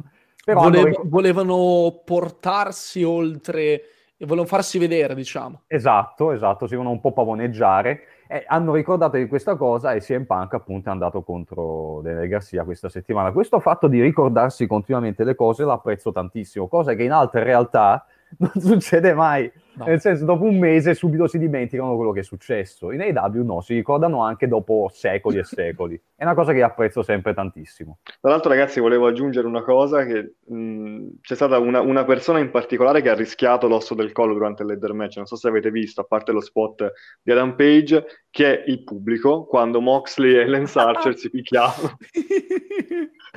[0.45, 1.01] Però Volevo, hanno...
[1.05, 3.83] volevano portarsi oltre
[4.17, 5.63] e volevano farsi vedere, diciamo.
[5.67, 8.01] Esatto, esatto, si volevano un po' pavoneggiare.
[8.27, 12.65] E hanno ricordato di questa cosa e CM Punk appunto è andato contro Daniel Garcia
[12.65, 13.33] questa settimana.
[13.33, 18.07] Questo fatto di ricordarsi continuamente le cose l'apprezzo tantissimo, cosa che in altre realtà
[18.39, 19.51] non succede mai.
[19.77, 19.87] No.
[19.87, 22.93] Nel senso, dopo un mese subito si dimenticano quello che è successo.
[22.93, 26.01] In AW no, si ricordano anche dopo secoli e secoli.
[26.15, 27.99] È una cosa che apprezzo sempre tantissimo.
[28.21, 32.51] Tra l'altro, ragazzi, volevo aggiungere una cosa: che mh, c'è stata una, una, persona in
[32.51, 35.17] particolare che ha rischiato l'osso del collo durante il leader match.
[35.17, 38.85] Non so se avete visto, a parte lo spot di Adam Page, che è il
[38.85, 41.97] pubblico quando Moxley e Lance Archer si picchiavano.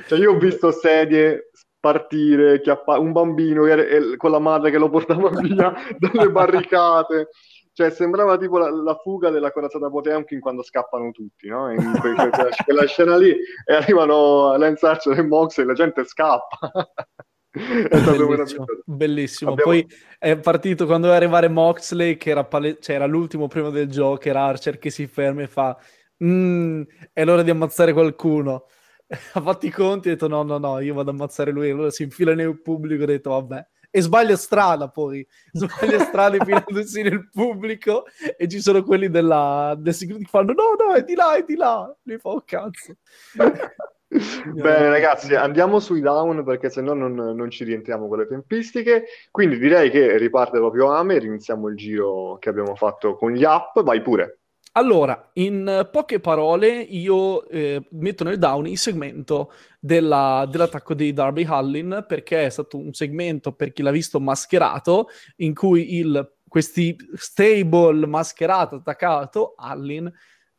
[0.06, 1.50] cioè, io ho visto sedie
[1.80, 7.28] partire, chiappa- un bambino che, con la madre che lo portava via dalle barricate.
[7.72, 11.70] Cioè, sembrava tipo la, la fuga della corazzata Potemkin quando scappano tutti, no?
[11.70, 16.04] In que- quella, quella, scena lì e arrivano Lance Archer e Mox e la gente
[16.04, 16.58] scappa.
[17.50, 19.52] bellissimo, bellissimo.
[19.52, 19.70] Abbiamo...
[19.70, 19.86] poi
[20.18, 22.78] è partito quando doveva arrivare Moxley che era, pale...
[22.80, 25.76] cioè, era l'ultimo prima del gioco era Archer che si ferma e fa
[26.22, 28.66] mm, è l'ora di ammazzare qualcuno
[29.32, 31.70] ha fatto i conti e ha detto no, no, no, io vado ad ammazzare lui.
[31.70, 33.66] Allora si infila nel pubblico e ha detto vabbè.
[33.90, 38.04] E sbaglia strada poi, sbaglia strada infilandosi nel pubblico
[38.36, 41.42] e ci sono quelli della, del security che fanno no, no, è di là, è
[41.42, 41.96] di là.
[42.02, 42.96] Lui fa un oh, cazzo.
[44.10, 49.04] Bene ragazzi, andiamo sui down perché se no non, non, ci rientriamo con le tempistiche.
[49.30, 53.78] Quindi direi che riparte proprio Amer, iniziamo il giro che abbiamo fatto con gli app,
[53.80, 54.37] vai pure.
[54.78, 61.44] Allora, in poche parole, io eh, metto nel down il segmento della, dell'attacco di Darby
[61.44, 66.96] Hallin perché è stato un segmento, per chi l'ha visto, mascherato, in cui il, questi
[67.14, 70.12] stable mascherato attaccato Hallin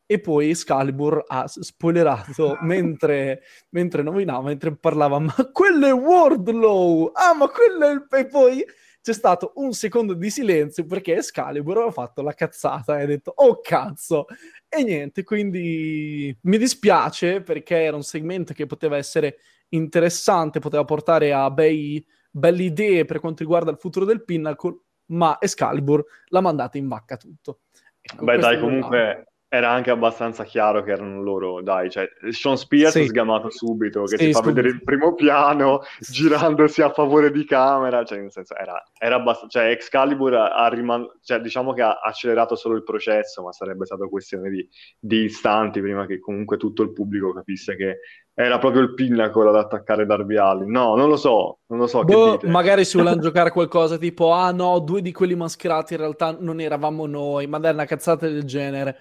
[0.05, 7.11] e poi Excalibur ha spoilerato mentre, mentre nominava, mentre parlava, ma quello è Wardlow!
[7.13, 8.05] Ah, ma quello è il...
[8.09, 8.65] E poi
[9.01, 13.31] c'è stato un secondo di silenzio perché Excalibur aveva fatto la cazzata e ha detto
[13.35, 14.25] oh cazzo!
[14.67, 19.37] E niente quindi mi dispiace perché era un segmento che poteva essere
[19.69, 25.37] interessante poteva portare a bei, belle idee per quanto riguarda il futuro del Pinnacle ma
[25.39, 27.61] Excalibur l'ha mandata in vacca tutto.
[28.01, 32.93] Ecco, beh dai comunque era anche abbastanza chiaro che erano loro, dai, cioè Sean Spears
[32.93, 33.07] sì.
[33.07, 34.53] sgamato subito, che sì, si fa subito.
[34.53, 39.59] vedere il primo piano, girandosi a favore di camera, cioè nel senso era, era abbastanza,
[39.59, 44.05] cioè Excalibur ha riman- cioè diciamo che ha accelerato solo il processo, ma sarebbe stata
[44.05, 47.97] questione di, di istanti prima che comunque tutto il pubblico capisse che
[48.35, 50.69] era proprio il pinnacle ad attaccare Darby Allin.
[50.69, 52.03] No, non lo so, non lo so.
[52.03, 56.37] Boh, magari si volevano giocare qualcosa tipo, ah no, due di quelli mascherati in realtà
[56.39, 58.95] non eravamo noi, magari una cazzata del genere.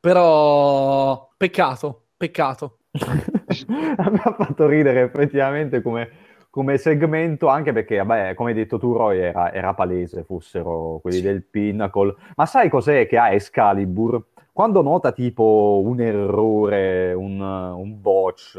[0.00, 2.78] Però peccato, peccato.
[3.68, 6.08] mi ha fatto ridere effettivamente come,
[6.50, 11.20] come, segmento, anche perché, vabbè, come hai detto tu, Roy, era, era palese fossero quelli
[11.20, 12.14] del Pinnacle.
[12.36, 14.24] Ma sai cos'è che ha Excalibur?
[14.58, 18.58] Quando nota tipo un errore, un, un botch,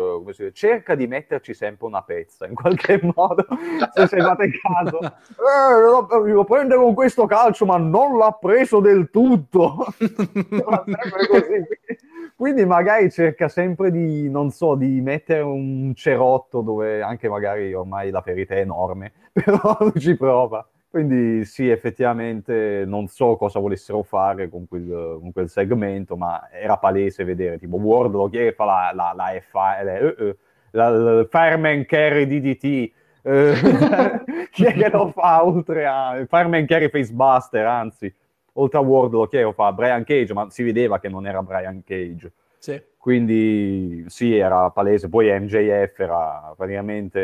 [0.53, 3.45] cerca di metterci sempre una pezza, in qualche modo,
[3.93, 9.09] se sei fate caso, eh, lo prende con questo calcio, ma non l'ha preso del
[9.09, 9.87] tutto.
[12.33, 18.09] Quindi magari cerca sempre di, non so, di mettere un cerotto dove anche magari ormai
[18.09, 20.65] la ferita è enorme, però ci prova.
[20.89, 26.77] Quindi sì, effettivamente non so cosa volessero fare con quel, con quel segmento, ma era
[26.77, 30.35] palese vedere, tipo è che fa la, la, la, FA, la, uh,
[30.71, 32.91] la, la Fireman Carry DDT,
[34.49, 38.11] chi è che lo fa oltre a Fireman Carry Facebuster, anzi,
[38.53, 38.81] oltre a
[39.25, 39.71] è che lo fa?
[39.71, 42.31] Brian Cage, ma si vedeva che non era Brian Cage.
[42.59, 42.81] Sì.
[42.97, 45.07] Quindi sì, era palese.
[45.07, 47.19] Poi MJF era praticamente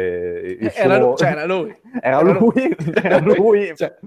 [0.60, 1.16] il era, suo...
[1.16, 1.76] cioè, era lui.
[2.02, 3.98] era, lui, era lui cioè...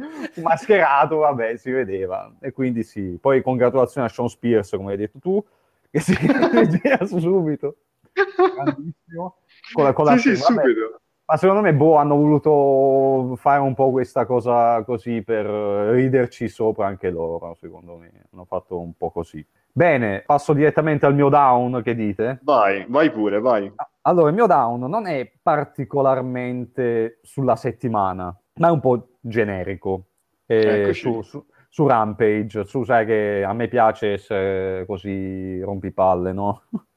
[0.42, 2.34] mascherato, vabbè, si vedeva.
[2.40, 3.18] E quindi sì.
[3.20, 5.44] Poi congratulazioni a Sean Spears, come hai detto tu,
[5.90, 7.76] che si gira subito.
[8.12, 9.36] Grandissimo.
[9.72, 11.00] Con la, con la sì, sì, subito.
[11.30, 16.86] Ma secondo me, boh, hanno voluto fare un po' questa cosa così per riderci sopra
[16.86, 18.10] anche loro, secondo me.
[18.32, 19.46] Hanno fatto un po' così.
[19.70, 22.38] Bene, passo direttamente al mio down, che dite?
[22.44, 23.70] Vai, vai pure, vai.
[24.02, 30.04] Allora, il mio down non è particolarmente sulla settimana, ma è un po' generico.
[30.46, 36.62] Eh, su, su, su, Rampage, su, sai che a me piace essere così rompipalle, no?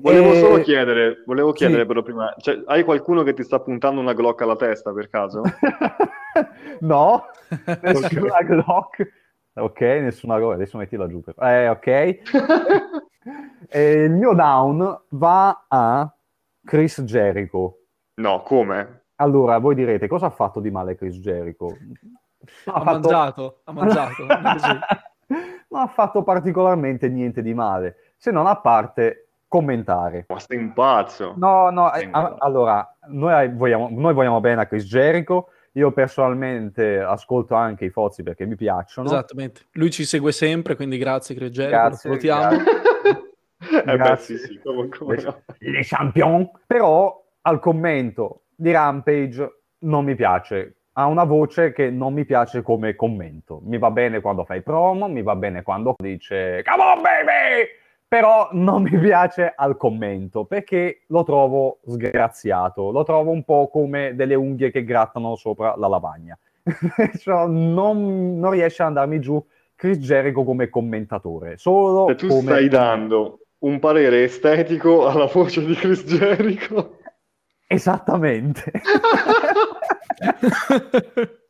[0.00, 0.38] Volevo e...
[0.38, 1.86] solo chiedere, volevo chiedere sì.
[1.86, 5.42] però prima, cioè, hai qualcuno che ti sta puntando una Glock alla testa per caso?
[6.80, 7.26] no,
[7.82, 9.20] nessuna Glock.
[9.54, 11.20] Ok, nessuna cosa, adesso mettila giù.
[11.20, 11.34] Per...
[11.38, 11.86] Eh, ok.
[13.68, 16.14] e il mio down va a
[16.64, 17.80] Chris Jericho.
[18.14, 19.06] No, come?
[19.16, 21.76] Allora, voi direte, cosa ha fatto di male Chris Jericho?
[22.64, 22.84] Ha, ha fatto...
[22.84, 24.24] mangiato, ha mangiato.
[25.68, 30.24] non ha fatto particolarmente niente di male, se non a parte commentare.
[30.28, 31.34] Ma sei un pazzo.
[31.36, 37.54] No, no, eh, allora, noi vogliamo, noi vogliamo bene a Chris Jericho, io personalmente ascolto
[37.54, 39.08] anche i Fozzi perché mi piacciono.
[39.08, 39.66] Esattamente.
[39.72, 42.62] Lui ci segue sempre, quindi grazie Greggero, grazie, lo salutiamo.
[43.84, 45.16] eh beh, sì, sì, comunque.
[45.16, 46.50] Le, le champion.
[46.66, 50.76] Però al commento di Rampage non mi piace.
[50.94, 53.60] Ha una voce che non mi piace come commento.
[53.64, 57.80] Mi va bene quando fai promo, mi va bene quando dice Come on baby!
[58.12, 64.14] Però non mi piace al commento perché lo trovo sgraziato, lo trovo un po' come
[64.14, 66.38] delle unghie che grattano sopra la lavagna.
[67.18, 69.42] cioè, non, non, riesce ad andarmi giù
[69.74, 71.56] Chris Jericho come commentatore.
[71.56, 72.42] Solo Se tu come...
[72.42, 76.98] stai dando un parere estetico alla voce di Chris Jericho.
[77.66, 78.72] Esattamente.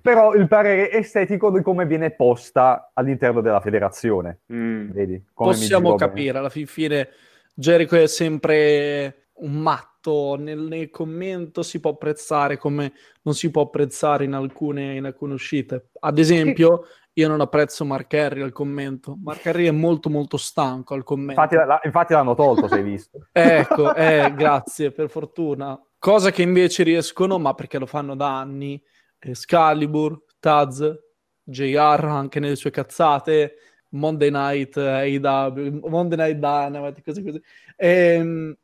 [0.00, 4.40] però il parere estetico di come viene posta all'interno della federazione.
[4.52, 4.90] Mm.
[4.90, 7.08] Vedi, Possiamo capire, alla fin fine
[7.54, 13.62] Jericho è sempre un matto, nel, nel, commento si può apprezzare come non si può
[13.62, 15.90] apprezzare in alcune, in alcune uscite.
[16.00, 16.84] Ad esempio,
[17.14, 19.18] io non apprezzo Mark Henry al commento.
[19.22, 21.40] Mark Henry è molto molto stanco al commento.
[21.40, 23.26] Infatti, la, infatti l'hanno tolto, se hai visto.
[23.32, 25.78] ecco, eh, grazie, per fortuna.
[25.98, 28.82] Cosa che invece riescono, ma perché lo fanno da anni,
[29.30, 30.80] Excalibur, Taz,
[31.44, 33.56] JR anche nelle sue cazzate,
[33.90, 37.42] Monday Night AEW, Monday Night Dynamite, così così.
[37.76, 38.56] Ehm,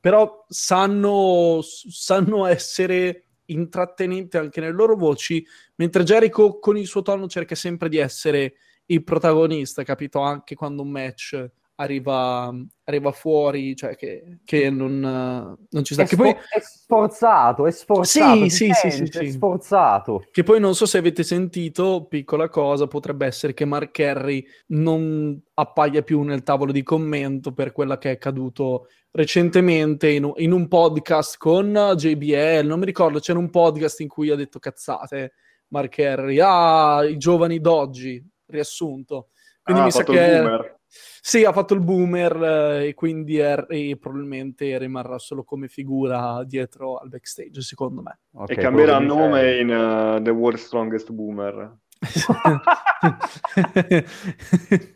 [0.00, 5.46] però sanno, sanno essere intrattenenti anche nelle loro voci,
[5.76, 8.54] mentre Jericho con il suo tono cerca sempre di essere
[8.86, 10.20] il protagonista, capito?
[10.20, 12.52] Anche quando un match arriva,
[12.84, 16.02] arriva fuori, cioè che, che non, non, ci sta.
[16.02, 16.30] È, che poi...
[16.30, 18.48] è sforzato, è sforzato.
[18.48, 20.26] Sì, sì, sì, sì, sì, È sforzato.
[20.30, 25.40] Che poi non so se avete sentito, piccola cosa, potrebbe essere che Mark Henry non
[25.54, 30.52] appaia più nel tavolo di commento per quella che è accaduto recentemente in un, in
[30.52, 35.34] un podcast con JBL, non mi ricordo, c'era un podcast in cui ha detto cazzate
[35.68, 39.28] Mark Henry, ah, i giovani d'oggi, riassunto.
[39.62, 40.76] Quindi ah, mi sa che...
[41.24, 46.42] Sì, ha fatto il boomer eh, e quindi è, e probabilmente rimarrà solo come figura
[46.42, 48.18] dietro al backstage, secondo me.
[48.32, 51.78] Okay, e cambierà nome in uh, The World Strongest Boomer.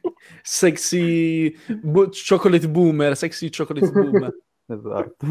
[0.43, 4.37] sexy bo- chocolate boomer, sexy chocolate boomer.
[4.69, 5.27] Esatto.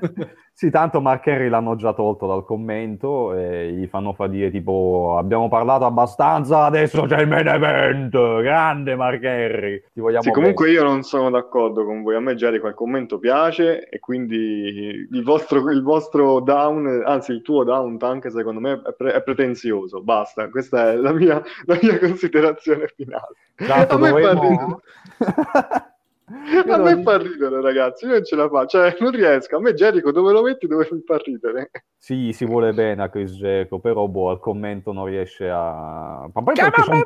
[0.52, 5.16] sì, tanto Mark Henry l'hanno già tolto dal commento e gli fanno fa dire tipo
[5.18, 8.10] abbiamo parlato abbastanza, adesso c'è il main event,
[8.40, 9.82] grande Mark Henry.
[9.92, 13.18] Ti vogliamo sì, comunque io non sono d'accordo con voi, a me Jericho il commento
[13.18, 18.80] piace e quindi il vostro, il vostro down, anzi il tuo down tank secondo me
[18.86, 23.34] è, pre- è pretenzioso, basta, questa è la mia, la mia considerazione finale.
[23.54, 24.80] Tanto a
[26.68, 28.04] a me fa ridere, ragazzi.
[28.04, 29.56] Io non ce la faccio, cioè, non riesco.
[29.56, 31.70] A me Jericho dove lo metti dove mi fa ridere.
[31.96, 36.28] Sì, si vuole bene a Chris Jericho, però boh, al commento non riesce a.
[36.32, 37.02] Ma poi sono...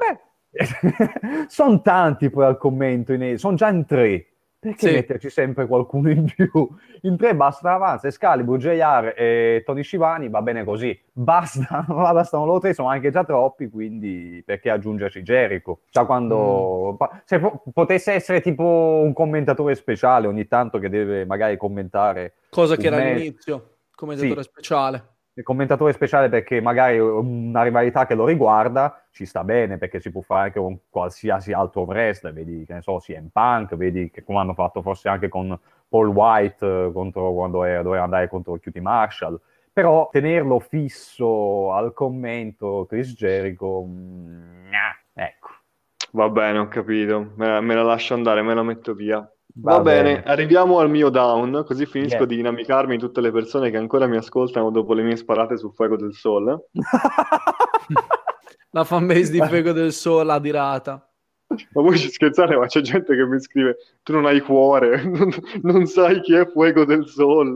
[1.46, 3.38] sono tanti poi al commento, in...
[3.38, 4.31] sono già in tre.
[4.62, 4.94] Perché sì.
[4.94, 6.68] metterci sempre qualcuno in più?
[7.00, 10.96] In tre basta avanza, Excalibur, JR e Tony Scivani, va bene così.
[11.10, 15.80] Basta, bastano loro tre, sono anche già troppi, quindi perché aggiungerci Jericho?
[15.90, 16.92] Cioè quando...
[16.92, 17.16] Mm.
[17.24, 17.40] Se
[17.72, 22.34] potesse essere tipo un commentatore speciale ogni tanto che deve magari commentare...
[22.48, 24.48] Cosa che era all'inizio, commentatore sì.
[24.48, 29.98] speciale il commentatore speciale perché magari una rivalità che lo riguarda ci sta bene perché
[29.98, 34.10] si può fare anche con qualsiasi altro wrestler, vedi che ne so, CM Punk, vedi
[34.10, 35.58] che come hanno fatto forse anche con
[35.88, 39.40] Paul White eh, contro, quando era, doveva andare contro QT Marshall,
[39.72, 44.70] però tenerlo fisso al commento Chris Jericho, mm,
[45.14, 45.48] ecco.
[46.14, 49.26] Va bene, ho capito, me la, me la lascio andare, me la metto via.
[49.54, 50.02] Va, Va bene.
[50.14, 50.22] bene.
[50.24, 52.26] arriviamo al mio down, così finisco yeah.
[52.26, 55.96] di dinamicarmi tutte le persone che ancora mi ascoltano dopo le mie sparate sul Fuego
[55.98, 56.58] del Sol.
[58.70, 61.06] La fanbase di Fuego del Sol ha dirata.
[61.72, 65.30] Ma voi ci scherzate, ma c'è gente che mi scrive: Tu non hai cuore, non,
[65.62, 67.52] non sai chi è Fuego del Sol.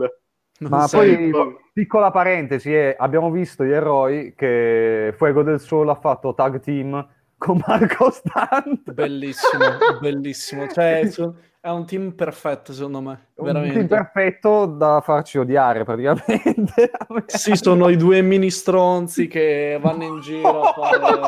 [0.59, 1.31] Non ma poi,
[1.71, 7.07] piccola parentesi, eh, abbiamo visto gli eroi che Fuego del Sol ha fatto tag team
[7.37, 8.91] con Marco Stant.
[8.91, 9.65] Bellissimo,
[9.99, 10.67] bellissimo.
[10.67, 11.07] Cioè,
[11.67, 13.27] è un team perfetto, secondo me.
[13.35, 13.79] Veramente.
[13.79, 16.91] Un team perfetto da farci odiare, praticamente.
[17.27, 21.19] sì, sono i due mini stronzi che vanno in giro a fare...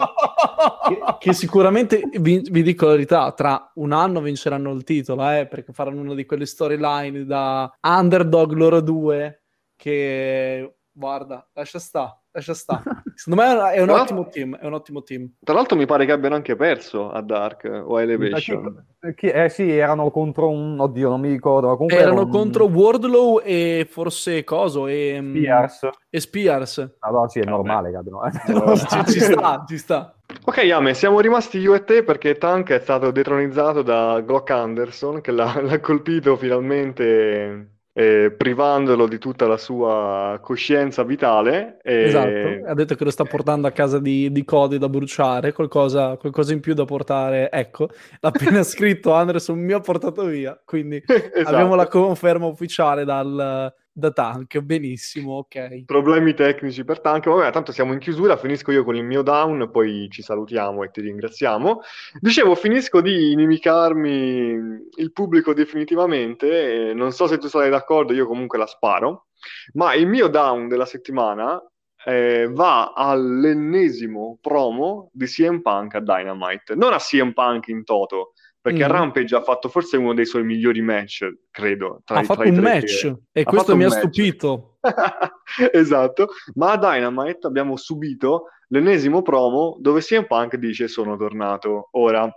[0.88, 5.46] che, che, sicuramente, vi, vi, dico la verità, tra un anno vinceranno il titolo, eh,
[5.46, 9.44] perché faranno una di quelle storyline da underdog loro due,
[9.76, 12.84] che, guarda, lascia sta lascia stare.
[13.16, 15.30] Secondo me è un, ottimo team, è un ottimo team.
[15.44, 18.86] Tra l'altro mi pare che abbiano anche perso a Dark o a Elevation.
[19.00, 20.80] Eh sì, erano contro un...
[20.80, 21.68] Oddio, non mi ricordo.
[21.68, 22.30] Erano, erano un...
[22.30, 25.18] contro Wardlow e forse Coso e...
[25.20, 25.90] Mm, Spears.
[26.10, 26.96] E Spears.
[27.00, 28.22] Allora sì, è normale, cadono.
[28.76, 30.14] ci, ci sta, ci sta.
[30.46, 35.22] Ok, Yame, siamo rimasti io e te perché Tank è stato detronizzato da Glock Anderson
[35.22, 41.80] che l'ha, l'ha colpito finalmente eh, privandolo di tutta la sua coscienza vitale.
[41.84, 42.04] E...
[42.04, 46.16] Esatto, ha detto che lo sta portando a casa di, di Cody da bruciare, qualcosa,
[46.16, 47.52] qualcosa, in più da portare.
[47.52, 47.90] Ecco,
[48.22, 51.54] l'ha appena scritto Anderson, mi ha portato via, quindi esatto.
[51.54, 55.84] abbiamo la conferma ufficiale dal, da Tank, benissimo, ok.
[55.86, 59.70] Problemi tecnici per Tank, vabbè, tanto siamo in chiusura, finisco io con il mio down,
[59.72, 61.82] poi ci salutiamo e ti ringraziamo.
[62.20, 68.58] Dicevo, finisco di inimicarmi il pubblico definitivamente, non so se tu sarai d'accordo, io comunque
[68.58, 69.28] la sparo,
[69.74, 71.62] ma il mio down della settimana
[72.06, 78.34] eh, va all'ennesimo promo di CM Punk a Dynamite, non a CM Punk in toto,
[78.62, 78.92] perché mm.
[78.92, 82.02] Rampage ha fatto forse uno dei suoi migliori match, credo.
[82.04, 83.16] Tra ha i, fatto un match che...
[83.32, 84.78] e ha questo mi ha stupito.
[85.72, 91.90] esatto, ma a Dynamite abbiamo subito l'ennesimo promo dove CM Punk dice sono tornato.
[91.92, 92.30] Ora,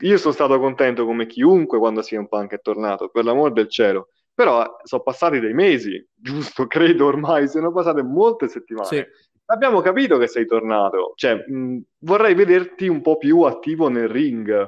[0.00, 4.08] io sono stato contento come chiunque quando CM Punk è tornato, per l'amor del cielo.
[4.34, 6.66] Però sono passati dei mesi, giusto?
[6.66, 8.86] Credo ormai, sono passate molte settimane.
[8.86, 9.04] Sì.
[9.50, 11.12] Abbiamo capito che sei tornato.
[11.14, 14.66] Cioè, mh, vorrei vederti un po' più attivo nel ring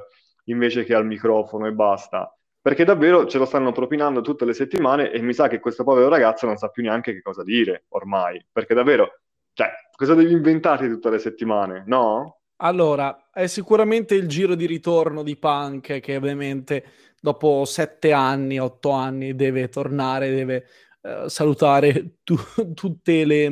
[0.51, 2.35] invece che al microfono e basta.
[2.63, 6.09] Perché davvero ce lo stanno propinando tutte le settimane e mi sa che questo povero
[6.09, 8.45] ragazzo non sa più neanche che cosa dire ormai.
[8.53, 9.21] Perché davvero,
[9.55, 12.41] cioè, cosa devi inventarti tutte le settimane, no?
[12.63, 16.85] Allora, è sicuramente il giro di ritorno di Punk che ovviamente
[17.19, 20.67] dopo sette anni, otto anni deve tornare, deve
[21.01, 23.51] uh, salutare tu- tutte, le,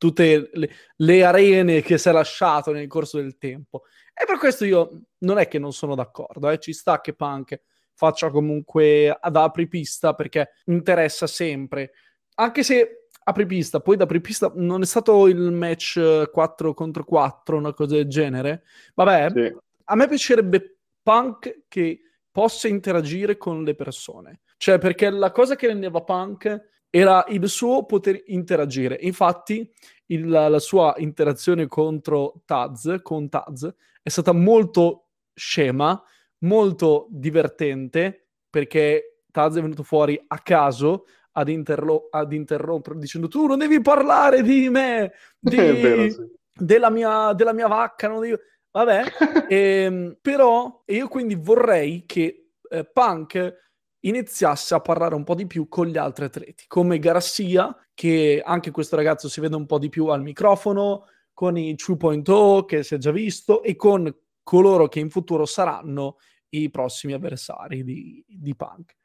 [0.00, 3.82] tutte le, le, arene che si è lasciato nel corso del tempo.
[4.14, 6.58] E per questo io non è che non sono d'accordo, eh.
[6.58, 7.60] ci sta che Punk
[7.92, 11.92] faccia comunque ad apripista perché interessa sempre.
[12.36, 17.74] Anche se apripista, poi da apripista non è stato il match 4 contro 4, una
[17.74, 18.62] cosa del genere.
[18.94, 19.56] Vabbè, sì.
[19.84, 24.40] a me piacerebbe Punk che possa interagire con le persone.
[24.56, 28.98] Cioè, perché la cosa che rendeva Punk era il suo poter interagire.
[29.00, 29.70] Infatti,
[30.06, 33.72] il, la, sua interazione contro Taz, con Taz,
[34.02, 36.02] è stata molto scema,
[36.38, 43.46] molto divertente, perché Taz è venuto fuori a caso, ad, interlo- ad interrompere dicendo tu
[43.46, 46.28] non devi parlare di me, di, vero, sì.
[46.52, 48.36] della, mia, della, mia, vacca, non devi...
[48.72, 49.02] Vabbè,
[49.48, 53.69] ehm, però io quindi vorrei che eh, Punk
[54.00, 58.70] iniziasse a parlare un po' di più con gli altri atleti, come Garcia, che anche
[58.70, 62.94] questo ragazzo si vede un po' di più al microfono, con i 2.0 che si
[62.94, 66.16] è già visto e con coloro che in futuro saranno
[66.50, 68.96] i prossimi avversari di, di Punk.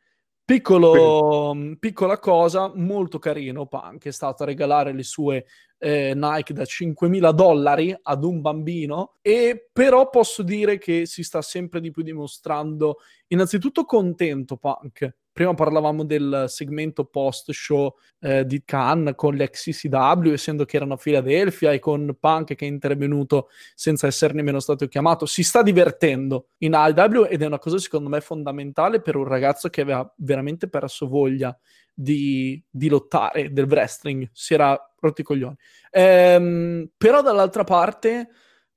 [0.44, 5.46] Piccolo, piccola cosa, molto carino Punk, è stato a regalare le sue
[5.78, 11.42] eh, Nike da 5.000 dollari ad un bambino e però posso dire che si sta
[11.42, 12.98] sempre di più dimostrando
[13.28, 20.64] innanzitutto contento Punk Prima parlavamo del segmento post-show eh, di Khan con l'ex CCW, essendo
[20.64, 25.26] che erano a Filadelfia, e con Punk che è intervenuto senza essere nemmeno stato chiamato.
[25.26, 29.68] Si sta divertendo in AEW ed è una cosa secondo me fondamentale per un ragazzo
[29.68, 31.54] che aveva veramente perso voglia
[31.94, 34.30] di, di lottare del wrestling.
[34.32, 35.56] Si era rotti i coglioni.
[35.92, 38.30] Ehm, però dall'altra parte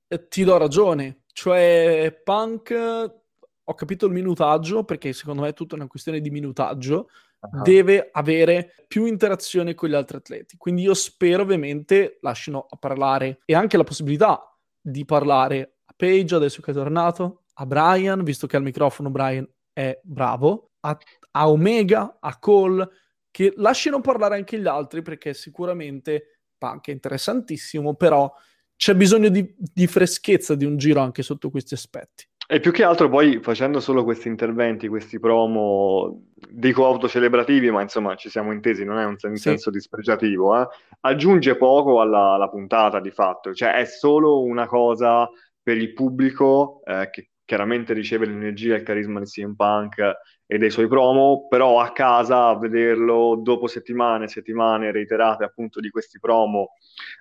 [0.07, 3.17] eh, ti do ragione, cioè Punk
[3.69, 7.09] ho capito il minutaggio, perché secondo me è tutta una questione di minutaggio,
[7.39, 7.61] uh-huh.
[7.61, 10.57] deve avere più interazione con gli altri atleti.
[10.57, 16.33] Quindi io spero ovviamente lasciano a parlare e anche la possibilità di parlare a Page,
[16.33, 20.97] adesso che è tornato, a Brian, visto che al microfono Brian è bravo, a,
[21.31, 22.89] a Omega, a Cole,
[23.31, 28.31] che lasciano parlare anche gli altri, perché sicuramente Punk è interessantissimo, però
[28.75, 32.27] c'è bisogno di, di freschezza di un giro anche sotto questi aspetti.
[32.51, 38.15] E più che altro poi facendo solo questi interventi, questi promo, dico autocelebrativi, ma insomma
[38.15, 39.43] ci siamo intesi, non è un sen- sì.
[39.43, 40.67] senso dispregiativo, eh?
[41.01, 45.29] aggiunge poco alla, alla, puntata di fatto, cioè è solo una cosa
[45.61, 50.13] per il pubblico eh, che chiaramente riceve l'energia e il carisma di CM Punk
[50.51, 55.79] e dei suoi promo, però a casa a vederlo dopo settimane e settimane reiterate appunto
[55.79, 56.71] di questi promo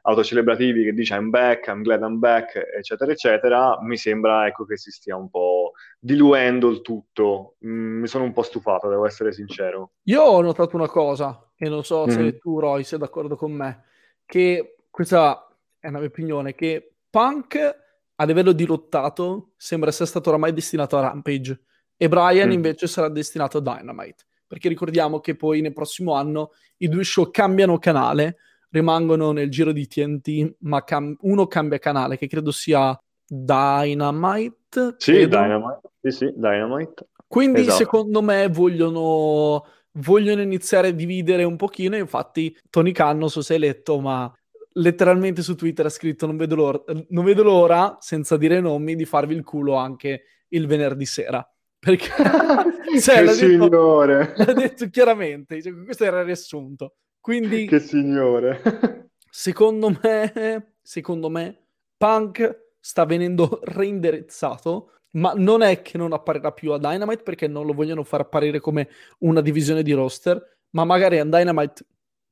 [0.01, 4.79] autocelebrativi che dice I'm back, I'm glad I'm back, eccetera, eccetera, mi sembra ecco che
[4.79, 7.57] si stia un po' diluendo il tutto.
[7.67, 9.91] Mm, mi sono un po' stufato, devo essere sincero.
[10.05, 12.39] Io ho notato una cosa, e non so se mm.
[12.39, 13.83] tu, Roy, sei d'accordo con me,
[14.25, 17.77] che questa è una mia opinione, che Punk
[18.15, 21.65] a livello di lottato sembra essere stato oramai destinato a Rampage
[21.99, 22.53] e Brian mm.
[22.53, 24.25] invece sarà destinato a Dynamite.
[24.47, 28.37] Perché ricordiamo che poi nel prossimo anno i due show cambiano canale,
[28.71, 34.95] rimangono nel giro di TNT, ma cam- uno cambia canale, che credo sia Dynamite.
[34.97, 35.37] Sì, credo.
[35.37, 35.81] Dynamite.
[36.01, 37.09] Sì, sì, Dynamite.
[37.27, 37.77] Quindi esatto.
[37.77, 43.55] secondo me vogliono, vogliono iniziare a dividere un pochino, infatti Tony Khan, non so se
[43.55, 44.33] hai letto, ma
[44.75, 49.05] letteralmente su Twitter ha scritto non vedo l'ora, non vedo l'ora senza dire nomi, di
[49.05, 51.47] farvi il culo anche il venerdì sera.
[51.79, 52.11] Perché
[53.01, 54.35] cioè, l'ha, signore.
[54.37, 56.97] Detto, l'ha detto chiaramente, cioè, questo era il riassunto.
[57.21, 59.11] Quindi, che signore.
[59.31, 61.67] secondo me, secondo me,
[61.97, 67.67] Punk sta venendo reindirizzato, ma non è che non apparirà più a Dynamite perché non
[67.67, 68.89] lo vogliono far apparire come
[69.21, 71.85] una divisione di roster, ma magari a Dynamite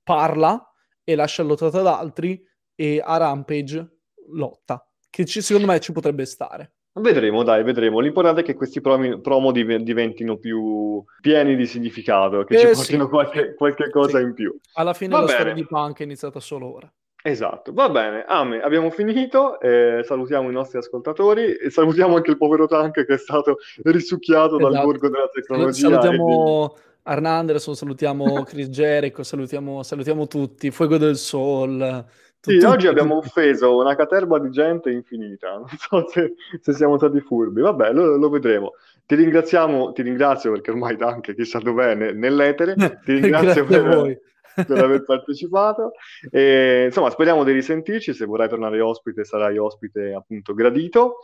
[0.03, 0.73] parla
[1.05, 2.43] e lascia lottata ad altri
[2.75, 6.76] e a Rampage lotta, che ci, secondo me ci potrebbe stare.
[6.99, 8.01] Vedremo, dai, vedremo.
[8.01, 12.67] L'importante è che questi promi, promo div- diventino più pieni di significato, che eh, ci
[12.75, 14.25] portino sì, qualche, qualche, cosa sì.
[14.25, 14.59] in più.
[14.75, 15.39] Alla fine Va la bene.
[15.39, 16.91] storia di Punk è iniziata solo ora.
[17.23, 18.25] Esatto, va bene.
[18.27, 19.61] Ame, abbiamo finito.
[19.61, 24.57] Eh, salutiamo i nostri ascoltatori e salutiamo anche il povero Tank che è stato risucchiato
[24.57, 24.73] esatto.
[24.73, 25.89] dal borgo della tecnologia.
[25.91, 26.81] Salutiamo di...
[27.03, 32.05] Arn Anderson, salutiamo Chris Jericho, salutiamo, salutiamo tutti, Fuego del Sol
[32.47, 35.57] sì, oggi abbiamo offeso una caterba di gente infinita.
[35.59, 37.61] Non so se, se siamo stati furbi.
[37.61, 38.73] Vabbè, lo, lo, vedremo.
[39.05, 42.75] Ti ringraziamo, ti ringrazio perché ormai anche chissà dov'è nell'etere.
[43.05, 44.21] Ti ringrazio per,
[44.67, 45.93] per, aver partecipato.
[46.31, 48.15] E, insomma, speriamo di risentirci.
[48.15, 51.17] Se vorrai tornare ospite, sarai ospite appunto gradito.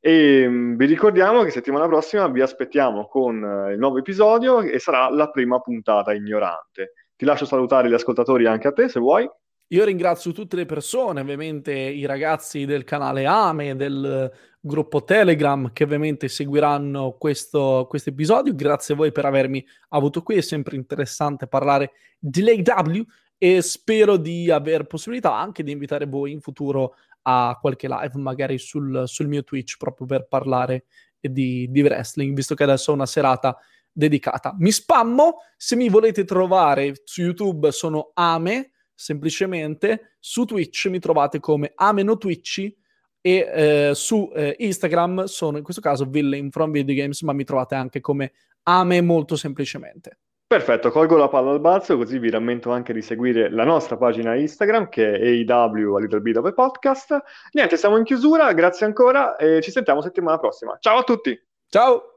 [0.00, 5.10] E vi ricordiamo che settimana prossima vi aspettiamo con eh, il nuovo episodio e sarà
[5.10, 6.92] la prima puntata ignorante.
[7.16, 9.28] Ti lascio salutare gli ascoltatori anche a te se vuoi.
[9.70, 15.82] Io ringrazio tutte le persone, ovviamente i ragazzi del canale AME, del gruppo Telegram che
[15.82, 18.54] ovviamente seguiranno questo episodio.
[18.54, 23.04] Grazie a voi per avermi avuto qui, è sempre interessante parlare di LAW
[23.38, 28.58] e spero di aver possibilità anche di invitare voi in futuro a qualche live, magari
[28.58, 30.84] sul, sul mio Twitch, proprio per parlare
[31.18, 33.58] di, di wrestling, visto che adesso ho una serata
[33.90, 34.54] dedicata.
[34.58, 41.38] Mi spammo, se mi volete trovare su YouTube sono Ame, semplicemente su Twitch mi trovate
[41.38, 42.76] come Ameno-Twitchy
[43.20, 47.44] e eh, su eh, Instagram sono in questo caso Villain from Video Games, ma mi
[47.44, 48.32] trovate anche come
[48.64, 50.18] Ame molto semplicemente.
[50.48, 54.36] Perfetto, colgo la palla al balzo, così vi rammento anche di seguire la nostra pagina
[54.36, 57.20] Instagram che è AW a Little Bit of a Podcast.
[57.50, 60.76] Niente, siamo in chiusura, grazie ancora e ci sentiamo settimana prossima.
[60.78, 61.36] Ciao a tutti!
[61.68, 62.15] Ciao!